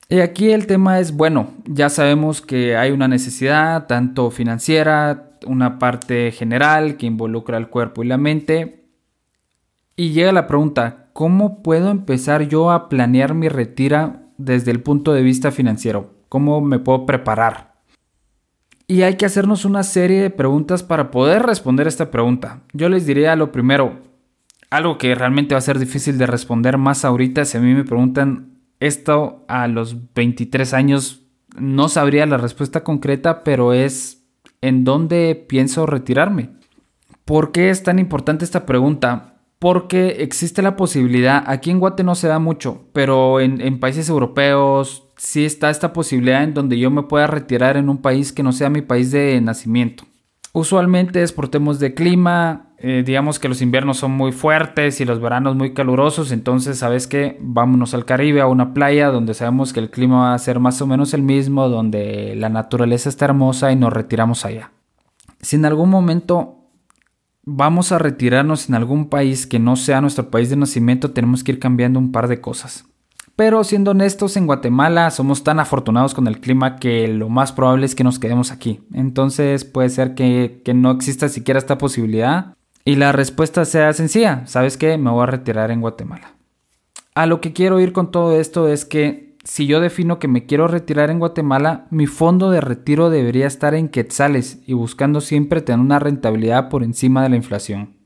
Y 0.08 0.20
aquí 0.20 0.50
el 0.50 0.66
tema 0.66 1.00
es, 1.00 1.16
bueno, 1.16 1.50
ya 1.66 1.88
sabemos 1.88 2.42
que 2.42 2.76
hay 2.76 2.90
una 2.90 3.08
necesidad 3.08 3.86
tanto 3.86 4.30
financiera, 4.30 5.30
una 5.46 5.78
parte 5.78 6.30
general 6.32 6.96
que 6.96 7.06
involucra 7.06 7.56
el 7.56 7.68
cuerpo 7.68 8.02
y 8.02 8.08
la 8.08 8.18
mente. 8.18 8.84
Y 9.96 10.10
llega 10.10 10.32
la 10.32 10.46
pregunta, 10.46 11.08
¿cómo 11.12 11.62
puedo 11.62 11.90
empezar 11.90 12.48
yo 12.48 12.70
a 12.70 12.88
planear 12.88 13.34
mi 13.34 13.48
retira 13.48 14.22
desde 14.36 14.70
el 14.70 14.82
punto 14.82 15.12
de 15.12 15.22
vista 15.22 15.50
financiero? 15.50 16.10
¿Cómo 16.28 16.60
me 16.60 16.78
puedo 16.78 17.06
preparar? 17.06 17.72
Y 18.86 19.02
hay 19.02 19.16
que 19.16 19.26
hacernos 19.26 19.64
una 19.64 19.84
serie 19.84 20.20
de 20.20 20.30
preguntas 20.30 20.82
para 20.82 21.10
poder 21.10 21.42
responder 21.42 21.86
esta 21.86 22.10
pregunta. 22.10 22.60
Yo 22.72 22.88
les 22.88 23.06
diría 23.06 23.36
lo 23.36 23.52
primero, 23.52 24.00
algo 24.70 24.98
que 24.98 25.14
realmente 25.14 25.54
va 25.54 25.58
a 25.58 25.62
ser 25.62 25.78
difícil 25.78 26.18
de 26.18 26.26
responder 26.26 26.78
más 26.78 27.04
ahorita 27.04 27.44
si 27.44 27.56
a 27.56 27.60
mí 27.60 27.74
me 27.74 27.84
preguntan 27.84 28.51
esto 28.86 29.44
a 29.48 29.68
los 29.68 30.12
23 30.14 30.74
años, 30.74 31.22
no 31.56 31.88
sabría 31.88 32.26
la 32.26 32.36
respuesta 32.36 32.82
concreta, 32.82 33.44
pero 33.44 33.72
es 33.72 34.24
en 34.60 34.84
dónde 34.84 35.34
pienso 35.48 35.86
retirarme. 35.86 36.50
¿Por 37.24 37.52
qué 37.52 37.70
es 37.70 37.82
tan 37.82 37.98
importante 37.98 38.44
esta 38.44 38.66
pregunta? 38.66 39.40
Porque 39.58 40.22
existe 40.22 40.60
la 40.60 40.74
posibilidad, 40.74 41.44
aquí 41.46 41.70
en 41.70 41.78
Guate 41.78 42.02
no 42.02 42.16
se 42.16 42.26
da 42.26 42.40
mucho, 42.40 42.88
pero 42.92 43.38
en, 43.38 43.78
países 43.78 44.08
europeos 44.08 45.08
sí 45.16 45.44
está 45.44 45.70
esta 45.70 45.92
posibilidad 45.92 46.42
en 46.42 46.52
donde 46.52 46.78
yo 46.78 46.90
me 46.90 47.04
pueda 47.04 47.28
retirar 47.28 47.76
en 47.76 47.88
un 47.88 47.98
país 47.98 48.32
que 48.32 48.42
no 48.42 48.50
sea 48.50 48.70
mi 48.70 48.82
país 48.82 49.12
de 49.12 49.40
nacimiento. 49.40 50.04
Usualmente 50.52 51.22
es 51.22 51.32
por 51.32 51.48
temas 51.48 51.78
de 51.78 51.94
clima, 51.94 52.71
eh, 52.82 53.02
digamos 53.04 53.38
que 53.38 53.48
los 53.48 53.62
inviernos 53.62 53.98
son 53.98 54.10
muy 54.12 54.32
fuertes 54.32 55.00
y 55.00 55.04
los 55.04 55.20
veranos 55.20 55.56
muy 55.56 55.72
calurosos, 55.72 56.32
entonces 56.32 56.78
sabes 56.78 57.06
que 57.06 57.38
vámonos 57.40 57.94
al 57.94 58.04
Caribe, 58.04 58.40
a 58.40 58.46
una 58.46 58.74
playa 58.74 59.08
donde 59.08 59.34
sabemos 59.34 59.72
que 59.72 59.80
el 59.80 59.90
clima 59.90 60.20
va 60.20 60.34
a 60.34 60.38
ser 60.38 60.60
más 60.60 60.82
o 60.82 60.86
menos 60.86 61.14
el 61.14 61.22
mismo, 61.22 61.68
donde 61.68 62.34
la 62.36 62.48
naturaleza 62.48 63.08
está 63.08 63.26
hermosa 63.26 63.72
y 63.72 63.76
nos 63.76 63.92
retiramos 63.92 64.44
allá. 64.44 64.72
Si 65.40 65.56
en 65.56 65.64
algún 65.64 65.90
momento 65.90 66.58
vamos 67.44 67.92
a 67.92 67.98
retirarnos 67.98 68.68
en 68.68 68.74
algún 68.74 69.08
país 69.08 69.46
que 69.46 69.58
no 69.58 69.76
sea 69.76 70.00
nuestro 70.00 70.30
país 70.30 70.50
de 70.50 70.56
nacimiento, 70.56 71.12
tenemos 71.12 71.42
que 71.42 71.52
ir 71.52 71.58
cambiando 71.58 71.98
un 71.98 72.12
par 72.12 72.28
de 72.28 72.40
cosas. 72.40 72.84
Pero 73.34 73.64
siendo 73.64 73.92
honestos, 73.92 74.36
en 74.36 74.46
Guatemala 74.46 75.10
somos 75.10 75.42
tan 75.42 75.58
afortunados 75.58 76.14
con 76.14 76.26
el 76.26 76.40
clima 76.40 76.76
que 76.76 77.08
lo 77.08 77.28
más 77.28 77.52
probable 77.52 77.86
es 77.86 77.94
que 77.94 78.04
nos 78.04 78.18
quedemos 78.18 78.52
aquí. 78.52 78.80
Entonces 78.92 79.64
puede 79.64 79.88
ser 79.88 80.14
que, 80.14 80.62
no 80.74 80.90
exista 80.90 81.28
siquiera 81.28 81.58
esta 81.58 81.78
posibilidad. 81.78 82.54
Y 82.84 82.96
la 82.96 83.12
respuesta 83.12 83.64
sea 83.64 83.92
sencilla. 83.92 84.46
¿Sabes 84.46 84.76
qué? 84.76 84.98
Me 84.98 85.10
voy 85.10 85.22
a 85.22 85.26
retirar 85.26 85.70
en 85.70 85.80
Guatemala. 85.80 86.34
A 87.14 87.26
lo 87.26 87.40
que 87.40 87.52
quiero 87.52 87.78
ir 87.80 87.92
con 87.92 88.10
todo 88.10 88.38
esto 88.38 88.68
es 88.68 88.84
que 88.84 89.36
si 89.44 89.66
yo 89.66 89.80
defino 89.80 90.18
que 90.18 90.28
me 90.28 90.46
quiero 90.46 90.68
retirar 90.68 91.10
en 91.10 91.18
Guatemala, 91.18 91.86
mi 91.90 92.06
fondo 92.06 92.50
de 92.50 92.60
retiro 92.60 93.10
debería 93.10 93.46
estar 93.46 93.74
en 93.74 93.88
quetzales 93.88 94.62
y 94.66 94.72
buscando 94.72 95.20
siempre 95.20 95.60
tener 95.60 95.80
una 95.80 95.98
rentabilidad 95.98 96.68
por 96.68 96.82
encima 96.82 97.22
de 97.22 97.28
la 97.28 97.36
inflación. 97.36 97.96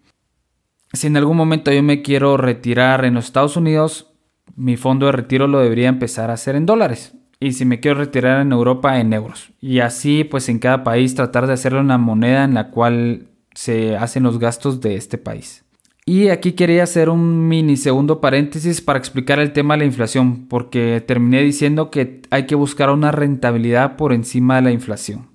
Si 0.92 1.06
en 1.06 1.16
algún 1.16 1.36
momento 1.36 1.72
yo 1.72 1.82
me 1.82 2.00
quiero 2.00 2.36
retirar 2.36 3.04
en 3.04 3.14
los 3.14 3.26
Estados 3.26 3.56
Unidos, 3.56 4.12
mi 4.54 4.76
fondo 4.76 5.06
de 5.06 5.12
retiro 5.12 5.46
lo 5.46 5.60
debería 5.60 5.88
empezar 5.88 6.30
a 6.30 6.34
hacer 6.34 6.56
en 6.56 6.64
dólares. 6.64 7.14
Y 7.38 7.52
si 7.52 7.66
me 7.66 7.80
quiero 7.80 7.98
retirar 7.98 8.40
en 8.40 8.52
Europa, 8.52 8.98
en 8.98 9.12
euros. 9.12 9.52
Y 9.60 9.80
así, 9.80 10.24
pues 10.24 10.48
en 10.48 10.58
cada 10.58 10.84
país 10.84 11.14
tratar 11.14 11.46
de 11.46 11.52
hacerlo 11.52 11.80
una 11.80 11.98
moneda 11.98 12.44
en 12.44 12.54
la 12.54 12.70
cual 12.70 13.28
se 13.56 13.96
hacen 13.96 14.22
los 14.22 14.38
gastos 14.38 14.80
de 14.80 14.94
este 14.94 15.18
país. 15.18 15.64
Y 16.04 16.28
aquí 16.28 16.52
quería 16.52 16.84
hacer 16.84 17.08
un 17.08 17.48
mini 17.48 17.76
segundo 17.76 18.20
paréntesis 18.20 18.80
para 18.80 19.00
explicar 19.00 19.40
el 19.40 19.52
tema 19.52 19.74
de 19.74 19.78
la 19.78 19.86
inflación, 19.86 20.46
porque 20.46 21.02
terminé 21.04 21.42
diciendo 21.42 21.90
que 21.90 22.22
hay 22.30 22.46
que 22.46 22.54
buscar 22.54 22.90
una 22.90 23.10
rentabilidad 23.10 23.96
por 23.96 24.12
encima 24.12 24.54
de 24.54 24.62
la 24.62 24.70
inflación. 24.70 25.30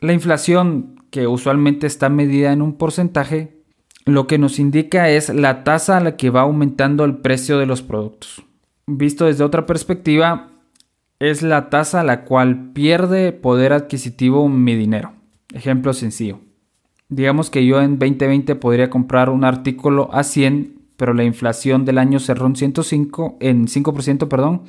La 0.00 0.12
inflación, 0.12 0.96
que 1.10 1.28
usualmente 1.28 1.86
está 1.86 2.08
medida 2.08 2.52
en 2.52 2.60
un 2.60 2.76
porcentaje, 2.76 3.62
lo 4.04 4.26
que 4.26 4.38
nos 4.38 4.58
indica 4.58 5.08
es 5.10 5.28
la 5.28 5.62
tasa 5.62 5.98
a 5.98 6.00
la 6.00 6.16
que 6.16 6.30
va 6.30 6.40
aumentando 6.40 7.04
el 7.04 7.18
precio 7.18 7.58
de 7.58 7.66
los 7.66 7.82
productos 7.82 8.42
visto 8.86 9.26
desde 9.26 9.44
otra 9.44 9.66
perspectiva, 9.66 10.48
es 11.18 11.42
la 11.42 11.70
tasa 11.70 12.00
a 12.00 12.04
la 12.04 12.24
cual 12.24 12.72
pierde 12.72 13.32
poder 13.32 13.72
adquisitivo 13.72 14.48
mi 14.48 14.74
dinero. 14.74 15.12
Ejemplo 15.52 15.92
sencillo. 15.92 16.40
Digamos 17.08 17.50
que 17.50 17.64
yo 17.64 17.80
en 17.80 17.98
2020 17.98 18.54
podría 18.56 18.90
comprar 18.90 19.30
un 19.30 19.44
artículo 19.44 20.08
a 20.12 20.22
100, 20.22 20.74
pero 20.96 21.14
la 21.14 21.24
inflación 21.24 21.84
del 21.84 21.98
año 21.98 22.18
cerró 22.18 22.46
en 22.46 22.56
105, 22.56 23.36
en 23.40 23.66
5%, 23.66 24.28
perdón. 24.28 24.62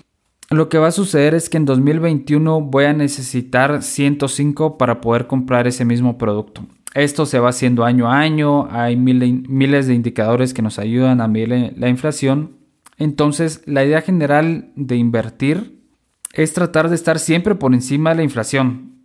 Lo 0.50 0.70
que 0.70 0.78
va 0.78 0.88
a 0.88 0.92
suceder 0.92 1.34
es 1.36 1.50
que 1.50 1.58
en 1.58 1.66
2021 1.66 2.62
voy 2.62 2.86
a 2.86 2.94
necesitar 2.94 3.84
105 3.84 4.78
para 4.78 5.02
poder 5.02 5.28
comprar 5.28 5.68
ese 5.68 5.84
mismo 5.84 6.18
producto. 6.18 6.66
Esto 6.94 7.26
se 7.26 7.40
va 7.40 7.50
haciendo 7.50 7.84
año 7.84 8.10
a 8.10 8.20
año, 8.20 8.68
hay 8.72 8.96
miles 8.96 9.88
de 9.88 9.94
indicadores 9.94 10.54
que 10.54 10.62
nos 10.62 10.80
ayudan 10.80 11.22
a 11.22 11.28
medir 11.28 11.74
la 11.76 11.90
inflación 11.90 12.58
entonces, 12.98 13.62
la 13.66 13.86
idea 13.86 14.02
general 14.02 14.72
de 14.76 14.96
invertir 14.96 15.80
es 16.34 16.54
tratar 16.54 16.90
de 16.90 16.96
estar 16.96 17.20
siempre 17.20 17.56
por 17.56 17.74
encima 17.74 18.10
de 18.10 18.18
la 18.18 18.24
inflación. 18.24 18.97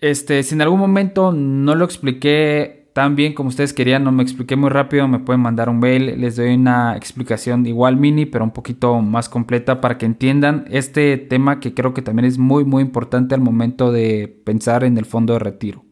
Este, 0.00 0.42
si 0.42 0.54
en 0.54 0.62
algún 0.62 0.80
momento 0.80 1.32
no 1.32 1.74
lo 1.74 1.84
expliqué 1.84 2.86
tan 2.96 3.14
bien 3.14 3.34
como 3.34 3.50
ustedes 3.50 3.74
querían, 3.74 4.04
no 4.04 4.10
me 4.12 4.22
expliqué 4.22 4.56
muy 4.56 4.70
rápido, 4.70 5.06
me 5.06 5.18
pueden 5.18 5.42
mandar 5.42 5.68
un 5.68 5.80
mail, 5.80 6.18
les 6.18 6.36
doy 6.36 6.54
una 6.54 6.96
explicación 6.96 7.66
igual 7.66 7.98
mini, 7.98 8.24
pero 8.24 8.42
un 8.42 8.52
poquito 8.52 9.02
más 9.02 9.28
completa 9.28 9.82
para 9.82 9.98
que 9.98 10.06
entiendan 10.06 10.64
este 10.70 11.18
tema 11.18 11.60
que 11.60 11.74
creo 11.74 11.92
que 11.92 12.00
también 12.00 12.24
es 12.24 12.38
muy 12.38 12.64
muy 12.64 12.82
importante 12.82 13.34
al 13.34 13.42
momento 13.42 13.92
de 13.92 14.40
pensar 14.46 14.82
en 14.82 14.96
el 14.96 15.04
fondo 15.04 15.34
de 15.34 15.40
retiro. 15.40 15.84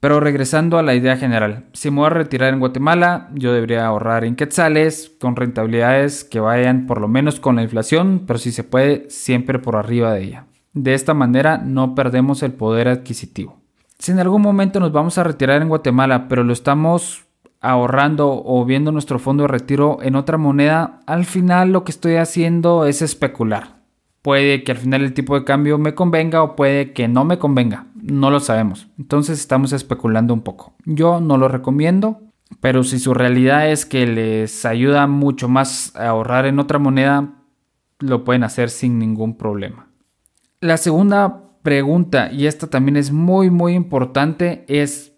Pero 0.00 0.18
regresando 0.18 0.78
a 0.78 0.82
la 0.82 0.96
idea 0.96 1.16
general, 1.16 1.66
si 1.74 1.92
me 1.92 1.98
voy 1.98 2.06
a 2.06 2.10
retirar 2.10 2.52
en 2.52 2.58
Guatemala, 2.58 3.30
yo 3.34 3.52
debería 3.52 3.86
ahorrar 3.86 4.24
en 4.24 4.34
quetzales 4.34 5.12
con 5.20 5.36
rentabilidades 5.36 6.24
que 6.24 6.40
vayan 6.40 6.86
por 6.86 7.00
lo 7.00 7.06
menos 7.06 7.38
con 7.38 7.54
la 7.54 7.62
inflación, 7.62 8.24
pero 8.26 8.40
si 8.40 8.50
se 8.50 8.64
puede, 8.64 9.08
siempre 9.10 9.60
por 9.60 9.76
arriba 9.76 10.12
de 10.12 10.24
ella. 10.24 10.47
De 10.78 10.94
esta 10.94 11.12
manera 11.12 11.58
no 11.58 11.96
perdemos 11.96 12.44
el 12.44 12.52
poder 12.52 12.86
adquisitivo. 12.86 13.58
Si 13.98 14.12
en 14.12 14.20
algún 14.20 14.42
momento 14.42 14.78
nos 14.78 14.92
vamos 14.92 15.18
a 15.18 15.24
retirar 15.24 15.60
en 15.60 15.68
Guatemala, 15.68 16.28
pero 16.28 16.44
lo 16.44 16.52
estamos 16.52 17.24
ahorrando 17.60 18.40
o 18.44 18.64
viendo 18.64 18.92
nuestro 18.92 19.18
fondo 19.18 19.42
de 19.42 19.48
retiro 19.48 19.98
en 20.02 20.14
otra 20.14 20.38
moneda, 20.38 21.00
al 21.06 21.24
final 21.24 21.72
lo 21.72 21.82
que 21.82 21.90
estoy 21.90 22.14
haciendo 22.14 22.86
es 22.86 23.02
especular. 23.02 23.78
Puede 24.22 24.62
que 24.62 24.70
al 24.70 24.78
final 24.78 25.02
el 25.02 25.14
tipo 25.14 25.36
de 25.36 25.44
cambio 25.44 25.78
me 25.78 25.96
convenga 25.96 26.44
o 26.44 26.54
puede 26.54 26.92
que 26.92 27.08
no 27.08 27.24
me 27.24 27.40
convenga. 27.40 27.86
No 28.00 28.30
lo 28.30 28.38
sabemos. 28.38 28.86
Entonces 29.00 29.40
estamos 29.40 29.72
especulando 29.72 30.32
un 30.32 30.42
poco. 30.42 30.74
Yo 30.84 31.18
no 31.20 31.38
lo 31.38 31.48
recomiendo. 31.48 32.20
Pero 32.60 32.84
si 32.84 33.00
su 33.00 33.14
realidad 33.14 33.68
es 33.68 33.84
que 33.84 34.06
les 34.06 34.64
ayuda 34.64 35.08
mucho 35.08 35.48
más 35.48 35.94
a 35.96 36.08
ahorrar 36.08 36.46
en 36.46 36.60
otra 36.60 36.78
moneda, 36.78 37.34
lo 37.98 38.22
pueden 38.22 38.44
hacer 38.44 38.70
sin 38.70 38.98
ningún 38.98 39.36
problema. 39.36 39.87
La 40.60 40.76
segunda 40.76 41.44
pregunta, 41.62 42.32
y 42.32 42.46
esta 42.46 42.66
también 42.66 42.96
es 42.96 43.12
muy 43.12 43.48
muy 43.48 43.74
importante, 43.74 44.64
es 44.66 45.12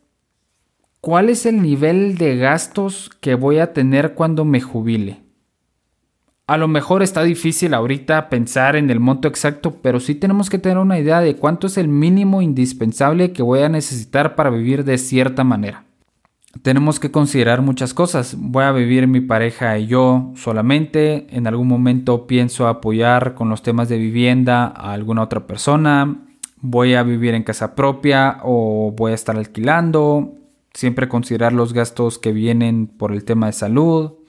¿cuál 1.01 1.31
es 1.31 1.47
el 1.47 1.63
nivel 1.63 2.19
de 2.19 2.37
gastos 2.37 3.11
que 3.23 3.37
voy 3.37 3.59
a 3.59 3.73
tener 3.73 4.13
cuando 4.13 4.45
me 4.45 4.61
jubile? 4.61 5.23
A 6.47 6.59
lo 6.59 6.69
mejor 6.69 7.03
está 7.03 7.23
difícil 7.23 7.73
ahorita 7.73 8.29
pensar 8.29 8.77
en 8.77 8.91
el 8.91 9.01
monto 9.01 9.29
exacto, 9.29 9.79
pero 9.81 9.99
sí 9.99 10.15
tenemos 10.15 10.51
que 10.51 10.59
tener 10.59 10.77
una 10.77 10.99
idea 10.99 11.21
de 11.21 11.37
cuánto 11.37 11.69
es 11.69 11.79
el 11.79 11.89
mínimo 11.89 12.43
indispensable 12.43 13.33
que 13.33 13.43
voy 13.43 13.61
a 13.61 13.71
necesitar 13.71 14.35
para 14.35 14.51
vivir 14.51 14.85
de 14.85 14.99
cierta 14.99 15.43
manera. 15.43 15.87
Tenemos 16.62 16.99
que 17.00 17.11
considerar 17.11 17.62
muchas 17.62 17.95
cosas. 17.95 18.37
Voy 18.38 18.64
a 18.64 18.73
vivir 18.73 19.07
mi 19.07 19.21
pareja 19.21 19.78
y 19.78 19.87
yo 19.87 20.33
solamente. 20.35 21.26
En 21.30 21.47
algún 21.47 21.69
momento 21.69 22.26
pienso 22.26 22.66
apoyar 22.66 23.35
con 23.35 23.49
los 23.49 23.62
temas 23.62 23.88
de 23.88 23.99
vivienda 23.99 24.66
a 24.66 24.92
alguna 24.92 25.23
otra 25.23 25.47
persona. 25.47 26.19
Voy 26.61 26.95
a 26.95 27.02
vivir 27.02 27.35
en 27.35 27.45
casa 27.45 27.75
propia 27.75 28.38
o 28.42 28.92
voy 28.97 29.12
a 29.12 29.14
estar 29.14 29.37
alquilando. 29.37 30.35
Siempre 30.75 31.09
considerar 31.09 31.52
los 31.52 31.73
gastos 31.73 32.19
que 32.19 32.33
vienen 32.33 32.87
por 32.87 33.12
el 33.12 33.25
tema 33.25 33.47
de 33.47 33.52
salud 33.52 34.20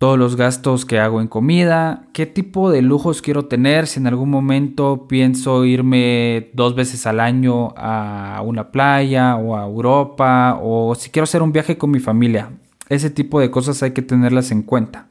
todos 0.00 0.18
los 0.18 0.36
gastos 0.36 0.86
que 0.86 0.98
hago 0.98 1.20
en 1.20 1.28
comida, 1.28 2.06
qué 2.14 2.24
tipo 2.24 2.70
de 2.70 2.80
lujos 2.80 3.20
quiero 3.20 3.44
tener, 3.44 3.86
si 3.86 4.00
en 4.00 4.06
algún 4.06 4.30
momento 4.30 5.06
pienso 5.06 5.66
irme 5.66 6.48
dos 6.54 6.74
veces 6.74 7.06
al 7.06 7.20
año 7.20 7.74
a 7.76 8.40
una 8.42 8.70
playa 8.72 9.36
o 9.36 9.58
a 9.58 9.66
Europa, 9.66 10.58
o 10.62 10.94
si 10.94 11.10
quiero 11.10 11.24
hacer 11.24 11.42
un 11.42 11.52
viaje 11.52 11.76
con 11.76 11.90
mi 11.90 11.98
familia. 11.98 12.48
Ese 12.88 13.10
tipo 13.10 13.40
de 13.40 13.50
cosas 13.50 13.82
hay 13.82 13.90
que 13.90 14.00
tenerlas 14.00 14.50
en 14.52 14.62
cuenta. 14.62 15.08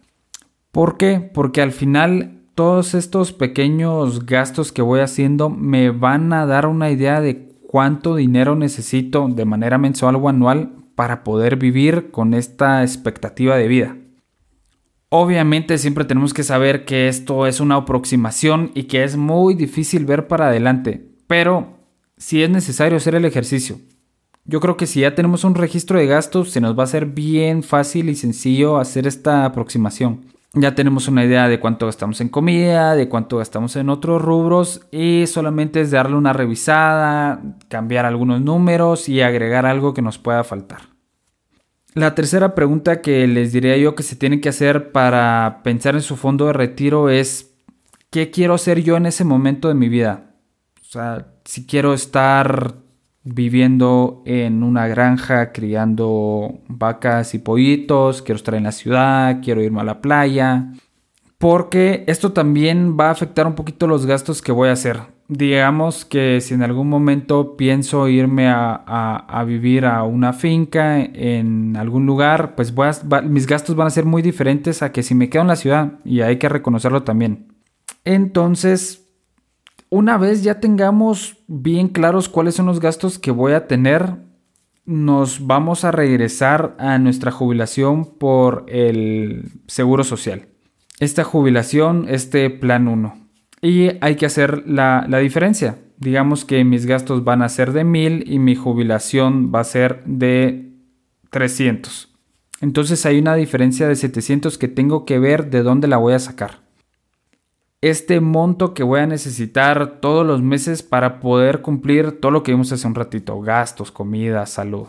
¿Por 0.72 0.98
qué? 0.98 1.20
Porque 1.36 1.62
al 1.62 1.72
final 1.72 2.42
todos 2.56 2.96
estos 2.96 3.32
pequeños 3.32 4.26
gastos 4.26 4.72
que 4.72 4.82
voy 4.82 5.02
haciendo 5.02 5.52
me 5.52 5.92
van 5.92 6.34
a 6.34 6.48
dar 6.48 6.66
una 6.66 6.90
idea 6.90 7.22
de 7.22 7.54
cuánto 7.68 8.16
dinero 8.16 8.56
necesito 8.56 9.28
de 9.28 9.46
manera 9.46 9.78
mensual 9.78 10.16
o 10.16 10.28
anual 10.28 10.72
para 10.96 11.24
poder 11.24 11.58
vivir 11.58 12.10
con 12.10 12.34
esta 12.34 12.82
expectativa 12.82 13.56
de 13.56 13.68
vida. 13.68 13.96
Obviamente 15.12 15.80
siempre 15.80 16.06
tenemos 16.06 16.36
que 16.36 16.44
saber 16.44 16.86
que 16.86 17.08
esto 17.08 17.48
es 17.48 17.60
una 17.60 17.78
aproximación 17.78 18.70
y 18.76 18.84
que 18.84 19.04
es 19.04 19.18
muy 19.18 19.56
difícil 19.56 20.06
ver 20.06 20.28
para 20.28 20.50
adelante, 20.50 21.04
pero 21.26 21.80
si 22.18 22.44
es 22.44 22.50
necesario 22.52 22.98
hacer 22.98 23.16
el 23.16 23.26
ejercicio. 23.26 23.80
Yo 24.46 24.60
creo 24.60 24.78
que 24.78 24.86
si 24.86 25.02
ya 25.02 25.16
tenemos 25.16 25.44
un 25.44 25.56
registro 25.56 25.98
de 25.98 26.06
gastos, 26.06 26.52
se 26.52 26.62
nos 26.62 26.78
va 26.78 26.84
a 26.84 26.86
hacer 26.86 27.08
bien 27.08 27.64
fácil 27.64 28.10
y 28.10 28.16
sencillo 28.16 28.78
hacer 28.78 29.08
esta 29.08 29.46
aproximación. 29.46 30.26
Ya 30.54 30.76
tenemos 30.76 31.08
una 31.08 31.26
idea 31.26 31.48
de 31.48 31.60
cuánto 31.60 31.88
gastamos 31.88 32.22
en 32.22 32.30
comida, 32.30 32.96
de 32.96 33.10
cuánto 33.10 33.38
gastamos 33.38 33.76
en 33.76 33.90
otros 33.90 34.22
rubros 34.22 34.82
y 34.92 35.26
solamente 35.26 35.82
es 35.82 35.90
darle 35.90 36.18
una 36.18 36.34
revisada, 36.34 37.42
cambiar 37.68 38.06
algunos 38.06 38.42
números 38.42 39.10
y 39.10 39.22
agregar 39.22 39.66
algo 39.66 39.96
que 39.96 40.02
nos 40.04 40.20
pueda 40.20 40.44
faltar. 40.44 40.89
La 41.96 42.14
tercera 42.14 42.54
pregunta 42.54 43.02
que 43.02 43.28
les 43.28 43.52
diría 43.52 43.76
yo 43.78 43.96
que 43.96 44.04
se 44.04 44.16
tiene 44.16 44.42
que 44.42 44.50
hacer 44.50 44.92
para 44.92 45.62
pensar 45.64 45.96
en 45.96 46.02
su 46.02 46.18
fondo 46.18 46.46
de 46.46 46.54
retiro 46.54 47.10
es 47.10 47.56
¿qué 48.12 48.30
quiero 48.30 48.54
hacer 48.54 48.84
yo 48.84 48.96
en 48.96 49.08
ese 49.08 49.24
momento 49.24 49.68
de 49.70 49.74
mi 49.74 49.90
vida? 49.90 50.36
O 50.82 50.86
sea, 50.86 51.34
si 51.46 51.66
quiero 51.66 51.94
estar 51.94 52.76
viviendo 53.24 54.22
en 54.26 54.64
una 54.64 54.88
granja 54.88 55.52
criando 55.52 56.60
vacas 56.68 57.34
y 57.34 57.40
pollitos, 57.40 58.22
quiero 58.22 58.38
estar 58.38 58.54
en 58.54 58.64
la 58.64 58.72
ciudad, 58.72 59.40
quiero 59.44 59.62
irme 59.62 59.82
a 59.82 59.86
la 59.86 60.02
playa, 60.02 60.72
porque 61.40 62.04
esto 62.08 62.34
también 62.34 62.98
va 63.00 63.08
a 63.08 63.12
afectar 63.12 63.48
un 63.48 63.56
poquito 63.56 63.88
los 63.88 64.06
gastos 64.06 64.42
que 64.42 64.52
voy 64.52 64.70
a 64.70 64.74
hacer 64.74 65.19
digamos 65.30 66.06
que 66.06 66.42
si 66.42 66.56
en 66.56 66.64
algún 66.64 66.90
momento 66.90 67.56
pienso 67.56 68.08
irme 68.08 68.50
a, 68.50 69.44
vivir 69.46 69.86
a 69.86 70.04
una 70.04 70.34
finca 70.34 71.00
en 71.00 71.78
algún 71.78 72.08
lugar, 72.08 72.56
pues 72.56 72.74
mis 73.26 73.46
gastos 73.46 73.76
van 73.76 73.88
a 73.88 73.92
ser 73.92 74.06
muy 74.06 74.24
diferentes 74.24 74.82
a 74.82 74.92
que 74.92 75.04
si 75.04 75.14
me 75.14 75.30
quedo 75.30 75.44
en 75.44 75.48
la 75.48 75.56
ciudad 75.56 76.00
y 76.04 76.22
hay 76.22 76.38
que 76.38 76.50
reconocerlo 76.50 77.04
también. 77.04 77.54
Entonces, 78.06 79.08
una 79.90 80.18
vez 80.18 80.42
ya 80.42 80.60
tengamos 80.60 81.38
bien 81.48 81.90
claros 81.90 82.28
cuáles 82.28 82.56
son 82.56 82.66
los 82.66 82.80
gastos 82.80 83.20
que 83.20 83.30
voy 83.30 83.54
a 83.54 83.68
tener, 83.68 84.16
nos 84.86 85.46
vamos 85.46 85.86
a 85.86 85.92
regresar 85.92 86.76
a 86.80 86.98
nuestra 86.98 87.32
jubilación 87.32 88.18
por 88.18 88.66
el 88.68 89.52
seguro 89.68 90.04
social. 90.04 90.48
Esta 91.00 91.24
jubilación, 91.24 92.08
este 92.10 92.50
plan 92.50 92.88
1. 92.88 93.29
Y 93.62 93.92
hay 94.02 94.16
que 94.16 94.26
hacer 94.26 94.64
la, 94.68 95.06
diferencia. 95.20 95.78
Digamos 95.98 96.46
que 96.46 96.64
mis 96.64 96.86
gastos 96.86 97.24
van 97.24 97.42
a 97.42 97.50
ser 97.50 97.74
de 97.74 97.84
1000 97.84 98.32
y 98.32 98.40
mi 98.40 98.56
jubilación 98.56 99.52
va 99.54 99.62
a 99.62 99.66
ser 99.66 100.04
de 100.06 100.72
300. 101.30 102.10
Entonces 102.62 103.06
hay 103.06 103.20
una 103.20 103.36
diferencia 103.36 103.88
de 103.88 103.96
700 103.96 104.58
que 104.58 104.68
tengo 104.68 105.06
que 105.06 105.20
ver 105.20 105.50
de 105.50 105.64
dónde 105.64 105.88
la 105.88 105.98
voy 105.98 106.14
a 106.14 106.20
sacar. 106.20 106.62
Este 107.82 108.20
monto 108.20 108.74
que 108.74 108.84
voy 108.84 109.00
a 109.00 109.08
necesitar 109.08 110.02
todos 110.02 110.26
los 110.26 110.42
meses 110.42 110.84
para 110.84 111.22
poder 111.22 111.62
cumplir 111.62 112.20
todo 112.20 112.32
lo 112.32 112.44
que 112.44 112.52
vimos 112.52 112.72
hace 112.72 112.88
un 112.88 112.96
ratito. 112.96 113.40
Gastos, 113.40 113.92
comida, 113.92 114.46
salud. 114.46 114.88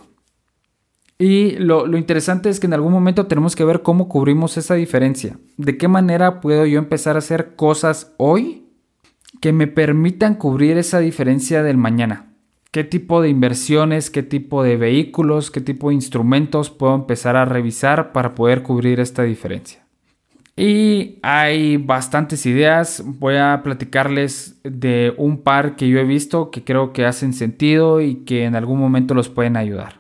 Y 1.21 1.57
lo, 1.59 1.87
lo, 1.87 1.99
interesante 1.99 2.49
es 2.49 2.61
que 2.61 2.67
en 2.67 2.73
algún 2.73 2.95
momento 2.95 3.27
tenemos 3.27 3.55
que 3.55 3.63
ver 3.63 3.83
cómo 3.83 4.09
cubrimos 4.09 4.57
esa 4.57 4.75
diferencia. 4.75 5.37
¿De 5.59 5.77
qué 5.77 5.87
manera 5.87 6.41
puedo 6.41 6.65
yo 6.65 6.79
empezar 6.79 7.17
a 7.17 7.19
hacer 7.19 7.57
cosas 7.57 8.15
hoy 8.17 8.65
que 9.43 9.53
me 9.53 9.67
permitan 9.67 10.35
cubrir 10.35 10.79
esa 10.79 10.99
diferencia 10.99 11.63
del 11.63 11.77
mañana? 11.77 12.33
¿Qué 12.71 12.85
tipo 12.85 13.21
de 13.21 13.29
inversiones, 13.29 14.09
qué 14.09 14.23
tipo 14.23 14.63
de 14.63 14.79
vehículos, 14.79 15.51
qué 15.51 15.61
tipo 15.61 15.91
de 15.91 15.97
instrumentos 15.97 16.71
puedo 16.71 16.95
empezar 16.95 17.37
a 17.37 17.45
revisar 17.45 18.13
para 18.13 18.35
poder 18.35 18.63
cubrir 18.63 18.99
esta 18.99 19.23
diferencia? 19.23 19.85
Y 20.57 21.19
hay 21.21 21.77
bastantes 21.77 22.47
ideas. 22.47 23.03
Voy 23.05 23.37
a 23.37 23.61
platicarles 23.63 24.59
de 24.65 25.13
un 25.19 25.43
par 25.43 25.77
que 25.77 25.87
yo 25.87 25.99
he 25.99 26.05
visto 26.05 26.51
que 26.51 26.65
creo 26.65 26.95
que 26.95 27.05
hacen 27.05 27.35
sentido 27.35 28.01
y 28.01 28.25
que 28.25 28.45
en 28.45 28.57
algún 28.57 28.81
momento 28.81 29.13
los 29.13 29.29
pueden 29.29 29.59
ayudar. 29.59 30.00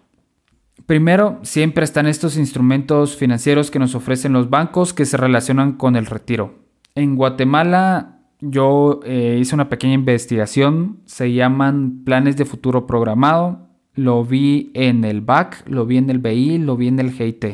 Primero, 0.91 1.39
siempre 1.43 1.85
están 1.85 2.09
estos 2.09 2.37
instrumentos 2.37 3.15
financieros 3.15 3.71
que 3.71 3.79
nos 3.79 3.95
ofrecen 3.95 4.33
los 4.33 4.51
bancos 4.51 4.93
que 4.93 5.07
se 5.07 5.17
relacionan 5.17 5.75
con 5.75 5.95
el 5.95 6.05
retiro. 6.05 6.65
En 6.97 7.15
Guatemala 7.15 8.19
yo 8.41 8.99
eh, 9.05 9.39
hice 9.41 9.55
una 9.55 9.69
pequeña 9.69 9.95
investigación, 9.95 10.99
se 11.05 11.33
llaman 11.33 12.03
planes 12.03 12.37
de 12.37 12.45
futuro 12.45 12.89
programado, 12.89 13.69
lo 13.95 14.25
vi 14.25 14.73
en 14.75 15.05
el 15.05 15.21
BAC, 15.21 15.63
lo 15.69 15.87
vi 15.87 15.97
en 15.97 16.11
el 16.11 16.19
BI, 16.19 16.59
lo 16.59 16.77
vi 16.77 16.89
en 16.89 16.99
el 16.99 17.13
GIT. 17.13 17.45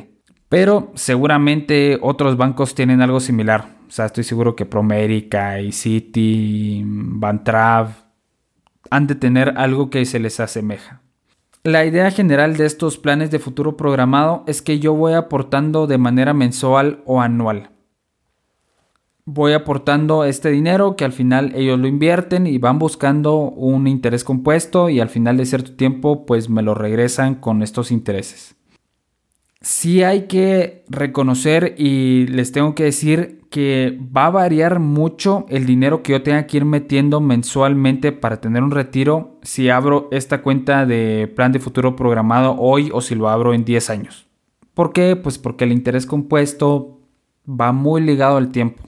Pero 0.49 0.90
seguramente 0.94 1.99
otros 2.01 2.38
bancos 2.38 2.75
tienen 2.75 3.03
algo 3.03 3.20
similar. 3.20 3.77
O 3.87 3.90
sea, 3.90 4.07
estoy 4.07 4.25
seguro 4.25 4.57
que 4.57 4.64
Promérica 4.64 5.61
y 5.61 5.72
Citi, 5.72 6.83
Bantrav 6.87 7.88
han 8.88 9.07
de 9.07 9.14
tener 9.14 9.53
algo 9.59 9.90
que 9.90 10.07
se 10.07 10.20
les 10.20 10.40
asemeja. 10.40 11.03
La 11.66 11.85
idea 11.85 12.12
general 12.12 12.57
de 12.57 12.64
estos 12.64 12.96
planes 12.96 13.33
de 13.33 13.40
futuro 13.40 13.76
programado 13.76 14.44
es 14.46 14.62
que 14.62 14.79
yo 14.79 14.94
voy 14.94 15.14
aportando 15.14 15.88
de 15.88 15.98
manera 15.98 16.33
mensual 16.33 17.02
o 17.07 17.20
anual. 17.20 17.70
Voy 19.24 19.52
aportando 19.52 20.22
este 20.22 20.50
dinero 20.50 20.94
que 20.94 21.05
al 21.05 21.11
final 21.11 21.50
ellos 21.57 21.76
lo 21.81 21.88
invierten 21.88 22.46
y 22.46 22.59
van 22.59 22.79
buscando 22.79 23.38
un 23.38 23.88
interés 23.88 24.22
compuesto 24.22 24.90
y 24.90 25.00
al 25.00 25.09
final 25.09 25.38
de 25.38 25.44
cierto 25.44 25.74
tiempo 25.74 26.24
pues 26.24 26.48
me 26.48 26.62
lo 26.62 26.72
regresan 26.72 27.35
con 27.35 27.64
estos 27.64 27.90
intereses. 27.90 28.55
Sí 29.60 30.02
hay 30.02 30.26
que 30.26 30.84
reconocer 30.88 31.74
y 31.78 32.26
les 32.28 32.52
tengo 32.52 32.74
que 32.74 32.84
decir 32.84 33.40
que 33.50 33.98
va 34.14 34.26
a 34.26 34.30
variar 34.30 34.80
mucho 34.80 35.46
el 35.48 35.66
dinero 35.66 36.02
que 36.02 36.12
yo 36.12 36.22
tenga 36.22 36.46
que 36.46 36.58
ir 36.58 36.64
metiendo 36.64 37.20
mensualmente 37.20 38.12
para 38.12 38.40
tener 38.40 38.62
un 38.62 38.70
retiro 38.70 39.38
si 39.42 39.70
abro 39.70 40.08
esta 40.12 40.42
cuenta 40.42 40.84
de 40.84 41.32
plan 41.34 41.52
de 41.52 41.58
futuro 41.58 41.96
programado 41.96 42.56
hoy 42.58 42.90
o 42.92 43.00
si 43.00 43.14
lo 43.14 43.28
abro 43.28 43.54
en 43.54 43.64
10 43.64 43.90
años. 43.90 44.26
¿Por 44.74 44.92
qué? 44.92 45.16
Pues 45.16 45.38
porque 45.38 45.64
el 45.64 45.72
interés 45.72 46.04
compuesto 46.04 47.00
va 47.48 47.72
muy 47.72 48.02
ligado 48.02 48.36
al 48.36 48.50
tiempo. 48.50 48.82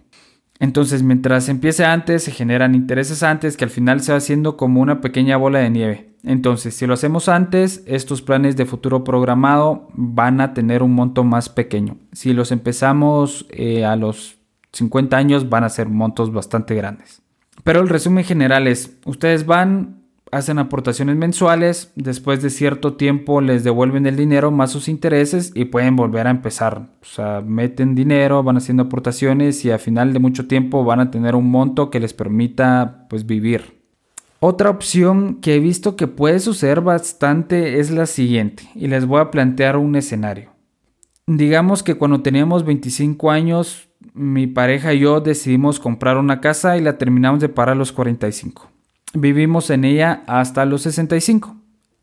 Entonces, 0.61 1.03
mientras 1.03 1.49
empiece 1.49 1.85
antes, 1.85 2.25
se 2.25 2.33
generan 2.33 2.75
intereses 2.75 3.23
antes 3.23 3.57
que 3.57 3.65
al 3.65 3.71
final 3.71 4.01
se 4.01 4.13
va 4.13 4.19
haciendo 4.19 4.57
como 4.57 4.83
una 4.83 5.01
pequeña 5.01 5.37
bola 5.37 5.61
de 5.61 5.71
nieve. 5.71 6.08
Entonces, 6.29 6.75
si 6.75 6.87
lo 6.87 6.93
hacemos 6.93 7.31
antes, 7.31 7.83
estos 7.87 8.21
planes 8.21 8.55
de 8.55 8.67
futuro 8.67 9.03
programado 9.03 9.89
van 9.95 10.43
a 10.43 10.53
tener 10.53 10.83
un 10.83 10.93
monto 10.93 11.25
más 11.25 11.49
pequeño. 11.49 11.97
Si 12.13 12.35
los 12.35 12.53
empezamos 12.53 13.47
eh, 13.49 13.87
a 13.87 13.97
los 13.97 14.37
50 14.73 15.17
años 15.17 15.49
van 15.49 15.65
a 15.65 15.71
ser 15.71 15.89
montos 15.89 16.31
bastante 16.31 16.75
grandes. 16.75 17.23
Pero 17.65 17.81
el 17.81 17.89
resumen 17.89 18.25
general 18.25 18.67
es, 18.67 18.99
ustedes 19.07 19.47
van, 19.47 20.03
hacen 20.31 20.59
aportaciones 20.59 21.17
mensuales, 21.17 21.93
después 21.97 22.43
de 22.43 22.51
cierto 22.51 22.93
tiempo 22.93 23.41
les 23.41 23.65
devuelven 23.65 24.05
el 24.05 24.17
dinero 24.17 24.51
más 24.51 24.71
sus 24.71 24.89
intereses 24.89 25.51
y 25.55 25.65
pueden 25.65 25.97
volver 25.97 26.27
a 26.27 26.31
empezar. 26.31 26.91
O 27.01 27.07
sea, 27.07 27.41
meten 27.41 27.95
dinero, 27.95 28.43
van 28.43 28.59
haciendo 28.59 28.83
aportaciones 28.83 29.65
y 29.65 29.71
a 29.71 29.79
final 29.79 30.13
de 30.13 30.19
mucho 30.19 30.47
tiempo 30.47 30.85
van 30.85 31.01
a 31.01 31.11
tener 31.11 31.35
un 31.35 31.51
monto 31.51 31.89
que 31.89 32.01
les 32.01 32.13
permita 32.13 33.07
pues 33.09 33.25
vivir. 33.25 33.78
Otra 34.41 34.71
opción 34.71 35.41
que 35.41 35.57
he 35.57 35.61
visto 35.61 35.97
que 35.97 36.07
puede 36.07 36.39
suceder 36.39 36.81
bastante 36.81 37.81
es 37.81 37.91
la 37.91 38.07
siguiente 38.07 38.69
y 38.75 38.87
les 38.87 39.05
voy 39.05 39.21
a 39.21 39.31
plantear 39.31 39.77
un 39.77 39.97
escenario. 39.97 40.51
Digamos 41.27 41.83
que 41.83 41.97
cuando 41.97 42.23
teníamos 42.23 42.65
25 42.65 43.31
años 43.31 43.89
mi 44.15 44.47
pareja 44.47 44.95
y 44.95 45.01
yo 45.01 45.21
decidimos 45.21 45.81
comprar 45.81 46.17
una 46.17 46.41
casa 46.41 46.77
y 46.77 46.81
la 46.81 46.99
terminamos 46.99 47.41
de 47.41 47.49
pagar 47.49 47.71
a 47.71 47.75
los 47.75 47.93
45. 47.93 48.71
Vivimos 49.15 49.71
en 49.71 49.85
ella 49.85 50.23
hasta 50.27 50.65
los 50.65 50.83
65. 50.83 51.57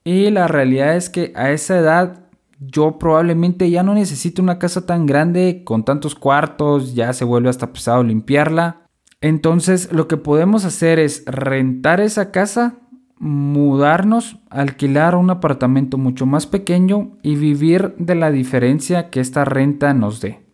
Y 0.03 0.29
la 0.29 0.47
realidad 0.47 0.95
es 0.95 1.09
que 1.09 1.31
a 1.35 1.51
esa 1.51 1.77
edad 1.77 2.25
yo 2.59 2.97
probablemente 2.99 3.69
ya 3.69 3.83
no 3.83 3.93
necesito 3.93 4.41
una 4.41 4.59
casa 4.59 4.85
tan 4.85 5.05
grande 5.05 5.63
con 5.63 5.83
tantos 5.83 6.15
cuartos, 6.15 6.95
ya 6.95 7.11
se 7.13 7.25
vuelve 7.25 7.49
hasta 7.49 7.73
pesado 7.73 8.03
limpiarla. 8.03 8.84
Entonces 9.25 9.91
lo 9.91 10.07
que 10.07 10.17
podemos 10.17 10.65
hacer 10.65 10.99
es 10.99 11.23
rentar 11.25 11.99
esa 11.99 12.29
casa, 12.29 12.75
mudarnos, 13.17 14.37
alquilar 14.51 15.15
un 15.15 15.31
apartamento 15.31 15.97
mucho 15.97 16.27
más 16.27 16.45
pequeño 16.45 17.17
y 17.23 17.35
vivir 17.35 17.95
de 17.97 18.13
la 18.13 18.29
diferencia 18.29 19.09
que 19.09 19.19
esta 19.19 19.43
renta 19.43 19.95
nos 19.95 20.21
dé. 20.21 20.45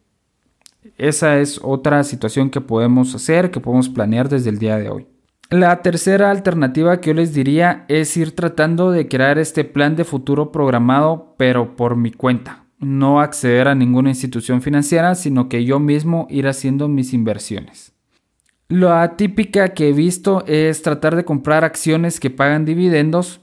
Esa 0.98 1.40
es 1.40 1.60
otra 1.62 2.02
situación 2.06 2.50
que 2.50 2.62
podemos 2.62 3.14
hacer, 3.14 3.52
que 3.52 3.60
podemos 3.60 3.90
planear 3.90 4.30
desde 4.30 4.52
el 4.52 4.58
día 4.58 4.78
de 4.78 4.90
hoy. 4.90 5.06
La 5.50 5.82
tercera 5.82 6.32
alternativa 6.32 7.02
que 7.02 7.10
yo 7.10 7.16
les 7.16 7.34
diría 7.34 7.84
es 7.90 8.16
ir 8.16 8.34
tratando 8.38 8.92
de 8.92 9.10
crear 9.10 9.38
este 9.38 9.66
plan 9.66 9.98
de 9.98 10.06
futuro 10.06 10.54
programado, 10.54 11.36
pero 11.38 11.76
por 11.76 11.98
mi 11.98 12.12
cuenta. 12.14 12.64
No 12.80 13.20
acceder 13.20 13.68
a 13.68 13.76
ninguna 13.76 14.12
institución 14.12 14.62
financiera, 14.62 15.14
sino 15.16 15.50
que 15.50 15.66
yo 15.66 15.82
mismo 15.82 16.26
ir 16.30 16.48
haciendo 16.48 16.88
mis 16.88 17.12
inversiones. 17.12 17.91
La 18.72 19.18
típica 19.18 19.74
que 19.74 19.90
he 19.90 19.92
visto 19.92 20.46
es 20.48 20.82
tratar 20.82 21.18
de 21.18 21.26
comprar 21.26 21.66
acciones 21.66 22.22
que 22.22 22.30
pagan 22.30 22.64
dividendos 22.64 23.42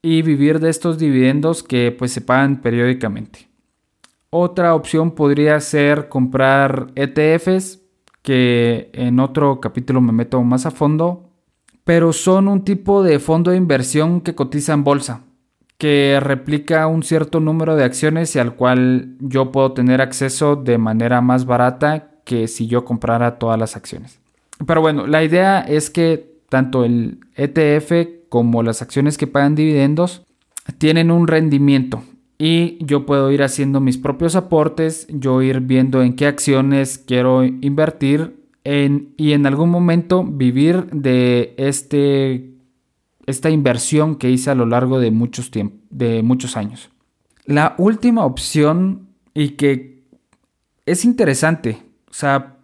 y 0.00 0.22
vivir 0.22 0.60
de 0.60 0.70
estos 0.70 0.96
dividendos 0.96 1.62
que 1.62 1.92
pues 1.92 2.10
se 2.12 2.22
pagan 2.22 2.62
periódicamente. 2.62 3.50
Otra 4.30 4.74
opción 4.74 5.10
podría 5.10 5.60
ser 5.60 6.08
comprar 6.08 6.86
ETFs, 6.94 7.82
que 8.22 8.88
en 8.94 9.20
otro 9.20 9.60
capítulo 9.60 10.00
me 10.00 10.12
meto 10.12 10.42
más 10.42 10.64
a 10.64 10.70
fondo, 10.70 11.28
pero 11.84 12.14
son 12.14 12.48
un 12.48 12.64
tipo 12.64 13.02
de 13.02 13.18
fondo 13.18 13.50
de 13.50 13.58
inversión 13.58 14.22
que 14.22 14.34
cotiza 14.34 14.72
en 14.72 14.84
bolsa, 14.84 15.20
que 15.76 16.18
replica 16.18 16.86
un 16.86 17.02
cierto 17.02 17.40
número 17.40 17.76
de 17.76 17.84
acciones 17.84 18.34
y 18.34 18.38
al 18.38 18.54
cual 18.54 19.18
yo 19.20 19.52
puedo 19.52 19.72
tener 19.72 20.00
acceso 20.00 20.56
de 20.56 20.78
manera 20.78 21.20
más 21.20 21.44
barata 21.44 22.22
que 22.24 22.48
si 22.48 22.68
yo 22.68 22.86
comprara 22.86 23.38
todas 23.38 23.58
las 23.58 23.76
acciones. 23.76 24.18
Pero 24.64 24.80
bueno, 24.80 25.06
la 25.06 25.22
idea 25.22 25.60
es 25.60 25.90
que 25.90 26.36
tanto 26.48 26.84
el 26.84 27.18
ETF 27.34 28.28
como 28.28 28.62
las 28.62 28.82
acciones 28.82 29.18
que 29.18 29.26
pagan 29.26 29.54
dividendos 29.54 30.24
tienen 30.78 31.10
un 31.10 31.26
rendimiento 31.26 32.02
y 32.38 32.84
yo 32.84 33.06
puedo 33.06 33.30
ir 33.30 33.42
haciendo 33.42 33.80
mis 33.80 33.98
propios 33.98 34.36
aportes, 34.36 35.06
yo 35.08 35.42
ir 35.42 35.60
viendo 35.60 36.02
en 36.02 36.16
qué 36.16 36.26
acciones 36.26 36.98
quiero 36.98 37.44
invertir 37.44 38.36
y 38.64 39.32
en 39.32 39.46
algún 39.46 39.70
momento 39.70 40.24
vivir 40.24 40.86
de 40.86 41.54
este, 41.56 42.50
esta 43.26 43.48
inversión 43.48 44.16
que 44.16 44.30
hice 44.30 44.50
a 44.50 44.56
lo 44.56 44.66
largo 44.66 44.98
de 44.98 45.12
muchos, 45.12 45.50
de 45.90 46.22
muchos 46.22 46.56
años. 46.56 46.90
La 47.44 47.74
última 47.78 48.24
opción 48.24 49.08
y 49.34 49.50
que 49.50 50.02
es 50.84 51.04
interesante, 51.04 51.78
o 52.10 52.12
sea, 52.12 52.55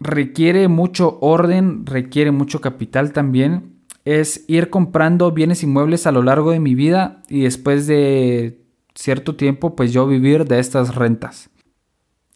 requiere 0.00 0.68
mucho 0.68 1.18
orden, 1.20 1.86
requiere 1.86 2.30
mucho 2.30 2.60
capital 2.60 3.12
también, 3.12 3.78
es 4.04 4.44
ir 4.48 4.70
comprando 4.70 5.32
bienes 5.32 5.62
inmuebles 5.62 6.06
a 6.06 6.12
lo 6.12 6.22
largo 6.22 6.50
de 6.50 6.60
mi 6.60 6.74
vida 6.74 7.22
y 7.28 7.42
después 7.42 7.86
de 7.86 8.62
cierto 8.94 9.36
tiempo 9.36 9.76
pues 9.76 9.92
yo 9.92 10.06
vivir 10.06 10.46
de 10.46 10.58
estas 10.58 10.94
rentas. 10.94 11.50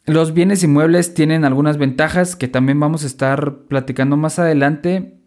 Los 0.04 0.34
bienes 0.34 0.64
inmuebles 0.64 1.14
tienen 1.14 1.44
algunas 1.44 1.78
ventajas 1.78 2.34
que 2.34 2.48
también 2.48 2.80
vamos 2.80 3.04
a 3.04 3.06
estar 3.06 3.66
platicando 3.68 4.16
más 4.16 4.38
adelante, 4.38 5.20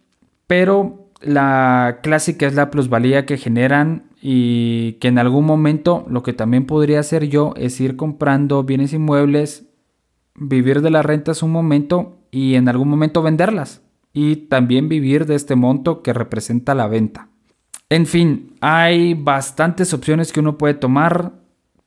pero 0.48 1.10
la 1.22 2.00
clásica 2.04 2.46
es 2.46 2.56
la 2.56 2.70
plusvalía 2.72 3.26
que 3.26 3.38
generan 3.38 4.12
y 4.22 4.94
que 4.94 5.08
en 5.08 5.18
algún 5.18 5.46
momento 5.46 6.06
lo 6.10 6.24
que 6.24 6.34
también 6.34 6.66
podría 6.66 7.00
hacer 7.00 7.30
yo 7.30 7.54
es 7.56 7.80
ir 7.80 7.96
comprando 7.96 8.64
bienes 8.64 8.92
inmuebles, 8.92 9.66
vivir 10.36 10.82
de 10.82 10.90
las 10.90 11.06
rentas 11.06 11.44
un 11.44 11.52
momento 11.52 12.18
y 12.32 12.56
en 12.56 12.68
algún 12.70 12.90
momento 12.90 13.22
venderlas 13.22 13.82
y 14.14 14.36
también 14.36 14.90
vivir 14.90 15.26
de 15.26 15.36
este 15.36 15.56
monto 15.56 16.02
que 16.02 16.14
representa 16.14 16.76
la 16.76 16.88
venta. 16.88 17.30
En 17.90 18.06
fin, 18.06 18.56
hay 18.62 19.14
bastantes 19.14 19.94
opciones 19.94 20.32
que 20.32 20.40
uno 20.40 20.58
puede 20.58 20.74
tomar. 20.74 21.34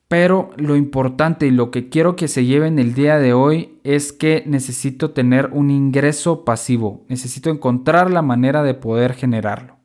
Pero 0.09 0.51
lo 0.57 0.75
importante 0.75 1.47
y 1.47 1.51
lo 1.51 1.71
que 1.71 1.91
quiero 1.91 2.17
que 2.17 2.29
se 2.29 2.47
lleven 2.47 2.79
el 2.79 2.95
día 2.95 3.19
de 3.19 3.35
hoy 3.35 3.79
es 3.85 4.15
que 4.15 4.43
necesito 4.47 5.11
tener 5.11 5.51
un 5.53 5.71
ingreso 5.71 6.47
pasivo. 6.47 7.05
Necesito 7.09 7.51
encontrar 7.51 8.11
la 8.11 8.23
manera 8.23 8.63
de 8.63 8.73
poder 8.73 9.13
generarlo. 9.13 9.78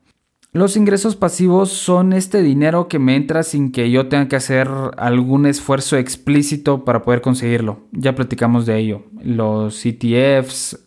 Los 0.54 0.78
ingresos 0.78 1.16
pasivos 1.16 1.72
son 1.72 2.14
este 2.14 2.44
dinero 2.44 2.88
que 2.88 3.00
me 3.00 3.16
entra 3.16 3.42
sin 3.42 3.72
que 3.72 3.90
yo 3.90 4.08
tenga 4.08 4.28
que 4.28 4.36
hacer 4.36 4.70
algún 4.98 5.48
esfuerzo 5.48 5.98
explícito 5.98 6.86
para 6.86 7.02
poder 7.02 7.22
conseguirlo. 7.22 7.80
Ya 7.92 8.14
platicamos 8.14 8.68
de 8.68 8.78
ello. 8.78 9.02
Los 9.24 9.84
ETFs, 9.84 10.86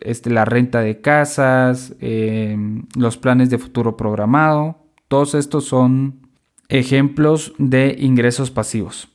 este, 0.00 0.30
la 0.30 0.44
renta 0.44 0.80
de 0.80 1.00
casas, 1.00 1.94
eh, 2.00 2.56
los 2.96 3.16
planes 3.16 3.48
de 3.48 3.58
futuro 3.58 3.96
programado. 3.96 4.78
Todos 5.06 5.36
estos 5.36 5.66
son 5.66 6.26
ejemplos 6.68 7.52
de 7.58 7.94
ingresos 7.96 8.50
pasivos. 8.50 9.06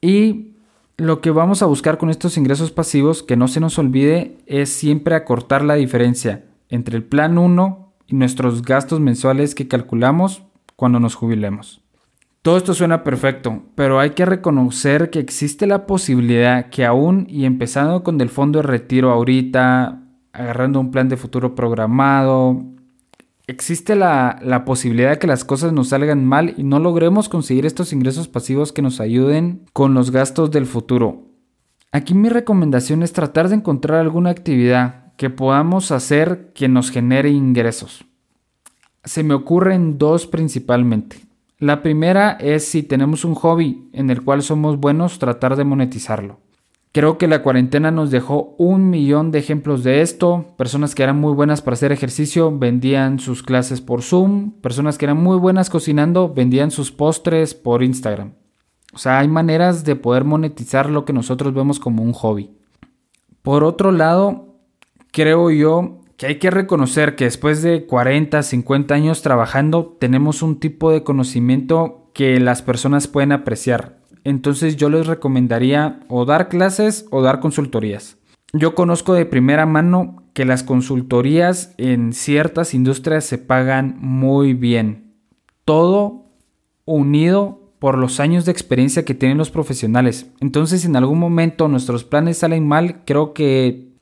Y 0.00 0.56
lo 0.96 1.20
que 1.20 1.30
vamos 1.30 1.62
a 1.62 1.66
buscar 1.66 1.96
con 1.96 2.10
estos 2.10 2.36
ingresos 2.36 2.72
pasivos, 2.72 3.22
que 3.22 3.36
no 3.36 3.46
se 3.46 3.60
nos 3.60 3.78
olvide, 3.78 4.38
es 4.46 4.70
siempre 4.70 5.14
acortar 5.14 5.62
la 5.62 5.74
diferencia 5.76 6.44
entre 6.68 6.96
el 6.96 7.04
plan 7.04 7.38
1 7.38 7.85
y 8.06 8.14
nuestros 8.14 8.62
gastos 8.62 9.00
mensuales 9.00 9.54
que 9.54 9.68
calculamos 9.68 10.42
cuando 10.76 11.00
nos 11.00 11.14
jubilemos. 11.14 11.80
Todo 12.42 12.58
esto 12.58 12.74
suena 12.74 13.02
perfecto, 13.02 13.64
pero 13.74 13.98
hay 13.98 14.10
que 14.10 14.24
reconocer 14.24 15.10
que 15.10 15.18
existe 15.18 15.66
la 15.66 15.84
posibilidad 15.84 16.70
que 16.70 16.84
aún 16.84 17.26
y 17.28 17.44
empezando 17.44 18.04
con 18.04 18.20
el 18.20 18.28
fondo 18.28 18.60
de 18.60 18.62
retiro 18.68 19.10
ahorita, 19.10 20.04
agarrando 20.32 20.78
un 20.78 20.92
plan 20.92 21.08
de 21.08 21.16
futuro 21.16 21.56
programado, 21.56 22.62
existe 23.48 23.96
la, 23.96 24.62
posibilidad 24.64 25.10
de 25.10 25.18
que 25.18 25.26
las 25.26 25.44
cosas 25.44 25.72
nos 25.72 25.88
salgan 25.88 26.24
mal 26.24 26.54
y 26.56 26.62
no 26.62 26.78
logremos 26.78 27.28
conseguir 27.28 27.66
estos 27.66 27.92
ingresos 27.92 28.28
pasivos 28.28 28.72
que 28.72 28.82
nos 28.82 29.00
ayuden 29.00 29.64
con 29.72 29.94
los 29.94 30.10
gastos 30.10 30.50
del 30.52 30.66
futuro. 30.66 31.24
Aquí 31.90 32.14
mi 32.14 32.28
recomendación 32.28 33.02
es 33.02 33.12
tratar 33.12 33.48
de 33.48 33.56
encontrar 33.56 34.00
alguna 34.00 34.30
actividad 34.30 35.05
que 35.16 35.30
podamos 35.30 35.90
hacer 35.92 36.52
que 36.54 36.68
nos 36.68 36.90
genere 36.90 37.30
ingresos. 37.30 38.04
Se 39.04 39.22
me 39.22 39.34
ocurren 39.34 39.98
dos 39.98 40.26
principalmente. 40.26 41.26
La 41.58 41.82
primera 41.82 42.32
es 42.32 42.68
si 42.68 42.82
tenemos 42.82 43.24
un 43.24 43.34
hobby 43.34 43.88
en 43.92 44.10
el 44.10 44.22
cual 44.22 44.42
somos 44.42 44.78
buenos, 44.78 45.18
tratar 45.18 45.56
de 45.56 45.64
monetizarlo. 45.64 46.38
Creo 46.92 47.18
que 47.18 47.28
la 47.28 47.42
cuarentena 47.42 47.90
nos 47.90 48.10
dejó 48.10 48.54
un 48.56 48.88
millón 48.88 49.30
de 49.30 49.38
ejemplos 49.38 49.84
de 49.84 50.00
esto. 50.00 50.54
Personas 50.56 50.94
que 50.94 51.02
eran 51.02 51.20
muy 51.20 51.34
buenas 51.34 51.60
para 51.60 51.74
hacer 51.74 51.92
ejercicio 51.92 52.58
vendían 52.58 53.18
sus 53.18 53.42
clases 53.42 53.82
por 53.82 54.02
Zoom. 54.02 54.52
Personas 54.62 54.96
que 54.96 55.04
eran 55.04 55.22
muy 55.22 55.36
buenas 55.36 55.68
cocinando 55.68 56.32
vendían 56.32 56.70
sus 56.70 56.92
postres 56.92 57.54
por 57.54 57.82
Instagram. 57.82 58.32
O 58.94 58.98
sea, 58.98 59.18
hay 59.18 59.28
maneras 59.28 59.84
de 59.84 59.94
poder 59.94 60.24
monetizar 60.24 60.88
lo 60.88 61.04
que 61.04 61.12
nosotros 61.12 61.52
vemos 61.52 61.78
como 61.78 62.02
un 62.02 62.14
hobby. 62.14 62.56
Por 63.42 63.62
otro 63.62 63.92
lado, 63.92 64.45
creo 65.16 65.50
yo 65.50 65.98
que 66.16 66.26
hay 66.26 66.38
que 66.38 66.52
reconocer 66.52 67.16
que 67.16 67.24
después 67.24 67.60
de 67.62 67.86
40, 67.86 68.40
50 68.44 68.94
años 68.94 69.22
trabajando, 69.22 69.96
tenemos 69.98 70.42
un 70.42 70.60
tipo 70.60 70.92
de 70.92 71.02
conocimiento 71.02 72.10
que 72.14 72.38
las 72.38 72.62
personas 72.62 73.08
pueden 73.08 73.32
apreciar 73.32 73.96
entonces 74.26 74.74
yo 74.74 74.90
les 74.90 75.06
recomendaría 75.06 76.00
o 76.08 76.24
dar 76.24 76.48
clases 76.48 77.06
o 77.12 77.22
dar 77.22 77.38
consultorías. 77.38 78.18
Yo 78.52 78.74
conozco 78.74 79.14
de 79.14 79.24
primera 79.24 79.66
mano 79.66 80.24
que 80.32 80.44
las 80.44 80.64
consultorías 80.64 81.74
en 81.78 82.12
ciertas 82.12 82.74
industrias 82.74 83.24
se 83.24 83.38
pagan 83.38 83.98
muy 84.00 84.52
bien. 84.52 85.14
Todo 85.64 86.24
unido 86.86 87.72
por 87.78 87.98
los 87.98 88.18
años 88.18 88.44
de 88.44 88.50
experiencia 88.50 89.04
que 89.04 89.14
tienen 89.14 89.38
los 89.38 89.52
profesionales. 89.52 90.26
Entonces, 90.40 90.80
si 90.80 90.88
en 90.88 90.96
algún 90.96 91.20
momento 91.20 91.68
nuestros 91.68 92.02
planes 92.02 92.38
salen 92.38 92.66
mal, 92.66 93.04
creo 93.04 93.32
que 93.32 93.95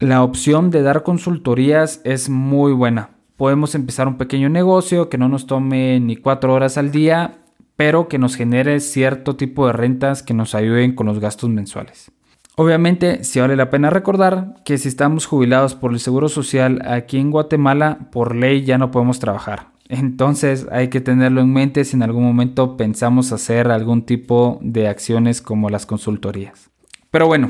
la 0.00 0.24
opción 0.24 0.70
de 0.70 0.82
dar 0.82 1.04
consultorías 1.04 2.00
es 2.04 2.28
muy 2.28 2.72
buena. 2.72 3.10
Podemos 3.36 3.74
empezar 3.74 4.08
un 4.08 4.18
pequeño 4.18 4.48
negocio 4.48 5.08
que 5.08 5.18
no 5.18 5.28
nos 5.28 5.46
tome 5.46 6.00
ni 6.00 6.16
cuatro 6.16 6.52
horas 6.52 6.76
al 6.76 6.90
día 6.90 7.36
pero 7.80 8.08
que 8.08 8.18
nos 8.18 8.36
genere 8.36 8.78
cierto 8.80 9.36
tipo 9.36 9.66
de 9.66 9.72
rentas 9.72 10.22
que 10.22 10.34
nos 10.34 10.54
ayuden 10.54 10.94
con 10.94 11.06
los 11.06 11.18
gastos 11.18 11.48
mensuales. 11.48 12.10
Obviamente, 12.56 13.24
si 13.24 13.40
vale 13.40 13.56
la 13.56 13.70
pena 13.70 13.88
recordar 13.88 14.56
que 14.66 14.76
si 14.76 14.86
estamos 14.86 15.24
jubilados 15.24 15.76
por 15.76 15.90
el 15.90 15.98
Seguro 15.98 16.28
Social 16.28 16.82
aquí 16.84 17.16
en 17.16 17.30
Guatemala, 17.30 18.10
por 18.12 18.36
ley 18.36 18.66
ya 18.66 18.76
no 18.76 18.90
podemos 18.90 19.18
trabajar. 19.18 19.68
Entonces 19.88 20.66
hay 20.70 20.88
que 20.88 21.00
tenerlo 21.00 21.40
en 21.40 21.54
mente 21.54 21.86
si 21.86 21.96
en 21.96 22.02
algún 22.02 22.22
momento 22.22 22.76
pensamos 22.76 23.32
hacer 23.32 23.70
algún 23.70 24.02
tipo 24.02 24.58
de 24.60 24.86
acciones 24.86 25.40
como 25.40 25.70
las 25.70 25.86
consultorías. 25.86 26.68
Pero 27.10 27.28
bueno, 27.28 27.48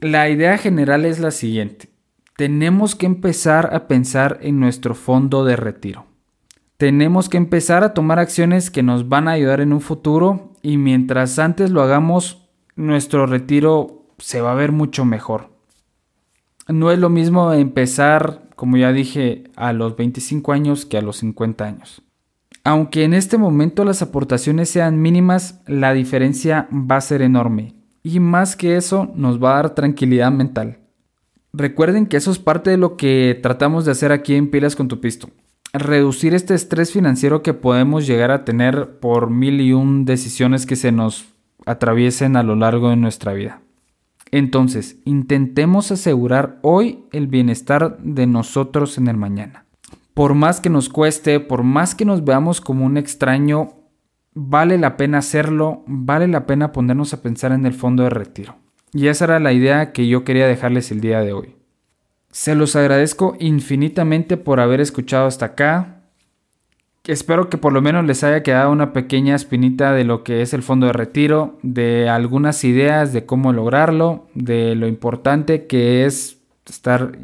la 0.00 0.28
idea 0.30 0.56
general 0.56 1.04
es 1.04 1.18
la 1.18 1.30
siguiente. 1.30 1.90
Tenemos 2.36 2.94
que 2.94 3.06
empezar 3.06 3.74
a 3.74 3.86
pensar 3.86 4.38
en 4.40 4.58
nuestro 4.58 4.94
fondo 4.94 5.44
de 5.44 5.56
retiro. 5.56 6.06
Tenemos 6.78 7.28
que 7.28 7.36
empezar 7.36 7.84
a 7.84 7.92
tomar 7.92 8.18
acciones 8.18 8.70
que 8.70 8.82
nos 8.82 9.10
van 9.10 9.28
a 9.28 9.32
ayudar 9.32 9.60
en 9.60 9.74
un 9.74 9.82
futuro 9.82 10.54
y 10.62 10.78
mientras 10.78 11.38
antes 11.38 11.70
lo 11.70 11.82
hagamos, 11.82 12.48
nuestro 12.76 13.26
retiro 13.26 14.06
se 14.16 14.40
va 14.40 14.52
a 14.52 14.54
ver 14.54 14.72
mucho 14.72 15.04
mejor. 15.04 15.50
No 16.66 16.90
es 16.90 16.98
lo 16.98 17.10
mismo 17.10 17.52
empezar, 17.52 18.48
como 18.56 18.78
ya 18.78 18.92
dije, 18.92 19.44
a 19.56 19.74
los 19.74 19.96
25 19.96 20.52
años 20.52 20.86
que 20.86 20.96
a 20.96 21.02
los 21.02 21.18
50 21.18 21.64
años. 21.64 22.02
Aunque 22.64 23.04
en 23.04 23.12
este 23.12 23.36
momento 23.36 23.84
las 23.84 24.00
aportaciones 24.00 24.70
sean 24.70 25.02
mínimas, 25.02 25.60
la 25.66 25.92
diferencia 25.92 26.68
va 26.72 26.96
a 26.96 27.00
ser 27.02 27.20
enorme. 27.20 27.79
Y 28.02 28.20
más 28.20 28.56
que 28.56 28.76
eso, 28.76 29.10
nos 29.14 29.42
va 29.42 29.52
a 29.52 29.56
dar 29.62 29.74
tranquilidad 29.74 30.32
mental. 30.32 30.78
Recuerden 31.52 32.06
que 32.06 32.16
eso 32.16 32.30
es 32.30 32.38
parte 32.38 32.70
de 32.70 32.76
lo 32.76 32.96
que 32.96 33.38
tratamos 33.42 33.84
de 33.84 33.92
hacer 33.92 34.12
aquí 34.12 34.34
en 34.34 34.50
Pilas 34.50 34.76
con 34.76 34.88
tu 34.88 35.00
Pisto. 35.00 35.30
Reducir 35.72 36.34
este 36.34 36.54
estrés 36.54 36.92
financiero 36.92 37.42
que 37.42 37.54
podemos 37.54 38.06
llegar 38.06 38.30
a 38.30 38.44
tener 38.44 38.98
por 38.98 39.30
mil 39.30 39.60
y 39.60 39.72
un 39.72 40.04
decisiones 40.04 40.66
que 40.66 40.76
se 40.76 40.92
nos 40.92 41.26
atraviesen 41.66 42.36
a 42.36 42.42
lo 42.42 42.56
largo 42.56 42.90
de 42.90 42.96
nuestra 42.96 43.32
vida. 43.32 43.60
Entonces, 44.32 44.98
intentemos 45.04 45.90
asegurar 45.90 46.58
hoy 46.62 47.04
el 47.12 47.26
bienestar 47.26 47.98
de 47.98 48.26
nosotros 48.26 48.96
en 48.96 49.08
el 49.08 49.16
mañana. 49.16 49.64
Por 50.14 50.34
más 50.34 50.60
que 50.60 50.70
nos 50.70 50.88
cueste, 50.88 51.40
por 51.40 51.62
más 51.64 51.94
que 51.94 52.04
nos 52.04 52.24
veamos 52.24 52.60
como 52.60 52.84
un 52.84 52.96
extraño, 52.96 53.79
vale 54.34 54.78
la 54.78 54.96
pena 54.96 55.18
hacerlo, 55.18 55.84
vale 55.86 56.28
la 56.28 56.46
pena 56.46 56.72
ponernos 56.72 57.12
a 57.14 57.22
pensar 57.22 57.52
en 57.52 57.66
el 57.66 57.74
fondo 57.74 58.04
de 58.04 58.10
retiro. 58.10 58.56
Y 58.92 59.06
esa 59.06 59.24
era 59.26 59.40
la 59.40 59.52
idea 59.52 59.92
que 59.92 60.08
yo 60.08 60.24
quería 60.24 60.46
dejarles 60.46 60.90
el 60.90 61.00
día 61.00 61.20
de 61.20 61.32
hoy. 61.32 61.56
Se 62.30 62.54
los 62.54 62.76
agradezco 62.76 63.36
infinitamente 63.40 64.36
por 64.36 64.60
haber 64.60 64.80
escuchado 64.80 65.26
hasta 65.26 65.46
acá. 65.46 66.02
Espero 67.04 67.48
que 67.48 67.58
por 67.58 67.72
lo 67.72 67.80
menos 67.80 68.04
les 68.04 68.22
haya 68.22 68.42
quedado 68.42 68.70
una 68.70 68.92
pequeña 68.92 69.34
espinita 69.34 69.92
de 69.92 70.04
lo 70.04 70.22
que 70.22 70.42
es 70.42 70.52
el 70.52 70.62
fondo 70.62 70.86
de 70.86 70.92
retiro, 70.92 71.58
de 71.62 72.08
algunas 72.08 72.62
ideas 72.62 73.12
de 73.12 73.26
cómo 73.26 73.52
lograrlo, 73.52 74.28
de 74.34 74.74
lo 74.74 74.86
importante 74.86 75.66
que 75.66 76.04
es 76.04 76.38
estar 76.66 77.18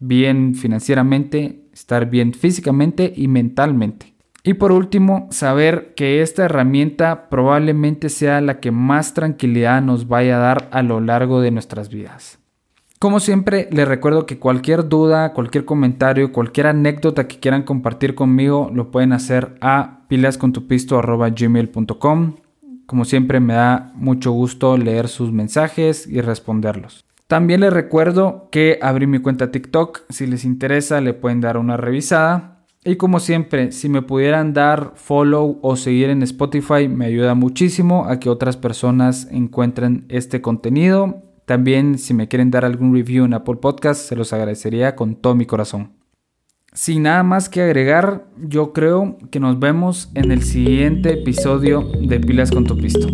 bien 0.00 0.54
financieramente, 0.54 1.62
estar 1.72 2.10
bien 2.10 2.34
físicamente 2.34 3.12
y 3.14 3.28
mentalmente. 3.28 4.11
Y 4.44 4.54
por 4.54 4.72
último, 4.72 5.28
saber 5.30 5.94
que 5.94 6.20
esta 6.20 6.44
herramienta 6.44 7.28
probablemente 7.28 8.08
sea 8.08 8.40
la 8.40 8.58
que 8.58 8.72
más 8.72 9.14
tranquilidad 9.14 9.80
nos 9.82 10.08
vaya 10.08 10.34
a 10.36 10.40
dar 10.40 10.68
a 10.72 10.82
lo 10.82 11.00
largo 11.00 11.40
de 11.40 11.52
nuestras 11.52 11.88
vidas. 11.88 12.40
Como 12.98 13.20
siempre, 13.20 13.68
les 13.72 13.86
recuerdo 13.86 14.26
que 14.26 14.38
cualquier 14.38 14.88
duda, 14.88 15.32
cualquier 15.32 15.64
comentario, 15.64 16.32
cualquier 16.32 16.66
anécdota 16.68 17.26
que 17.26 17.40
quieran 17.40 17.64
compartir 17.64 18.14
conmigo, 18.14 18.70
lo 18.72 18.92
pueden 18.92 19.12
hacer 19.12 19.56
a 19.60 20.04
pilascontupisto.gmail.com. 20.08 22.36
Como 22.86 23.04
siempre, 23.04 23.40
me 23.40 23.54
da 23.54 23.90
mucho 23.94 24.30
gusto 24.32 24.76
leer 24.76 25.08
sus 25.08 25.32
mensajes 25.32 26.06
y 26.06 26.20
responderlos. 26.20 27.04
También 27.26 27.60
les 27.60 27.72
recuerdo 27.72 28.48
que 28.52 28.78
abrí 28.82 29.06
mi 29.06 29.18
cuenta 29.18 29.50
TikTok. 29.50 30.02
Si 30.08 30.26
les 30.26 30.44
interesa, 30.44 31.00
le 31.00 31.14
pueden 31.14 31.40
dar 31.40 31.56
una 31.56 31.76
revisada. 31.76 32.51
Y 32.84 32.96
como 32.96 33.20
siempre, 33.20 33.72
si 33.72 33.88
me 33.88 34.02
pudieran 34.02 34.52
dar 34.52 34.92
follow 34.96 35.58
o 35.62 35.76
seguir 35.76 36.10
en 36.10 36.22
Spotify, 36.22 36.88
me 36.88 37.06
ayuda 37.06 37.34
muchísimo 37.34 38.06
a 38.06 38.18
que 38.18 38.28
otras 38.28 38.56
personas 38.56 39.28
encuentren 39.30 40.04
este 40.08 40.40
contenido 40.40 41.22
también 41.44 41.98
si 41.98 42.14
me 42.14 42.28
quieren 42.28 42.50
dar 42.50 42.64
algún 42.64 42.94
review 42.94 43.24
en 43.24 43.34
Apple 43.34 43.56
Podcast, 43.56 44.08
se 44.08 44.16
los 44.16 44.32
agradecería 44.32 44.94
con 44.94 45.16
todo 45.16 45.34
mi 45.34 45.46
corazón. 45.46 45.92
Sin 46.72 47.02
nada 47.02 47.22
más 47.22 47.48
que 47.48 47.60
agregar, 47.60 48.26
yo 48.38 48.72
creo 48.72 49.18
que 49.30 49.40
nos 49.40 49.58
vemos 49.58 50.10
en 50.14 50.30
el 50.30 50.42
siguiente 50.42 51.12
episodio 51.12 51.82
de 51.82 52.20
Pilas 52.20 52.50
con 52.50 52.64
tu 52.64 52.76
Pisto. 52.78 53.06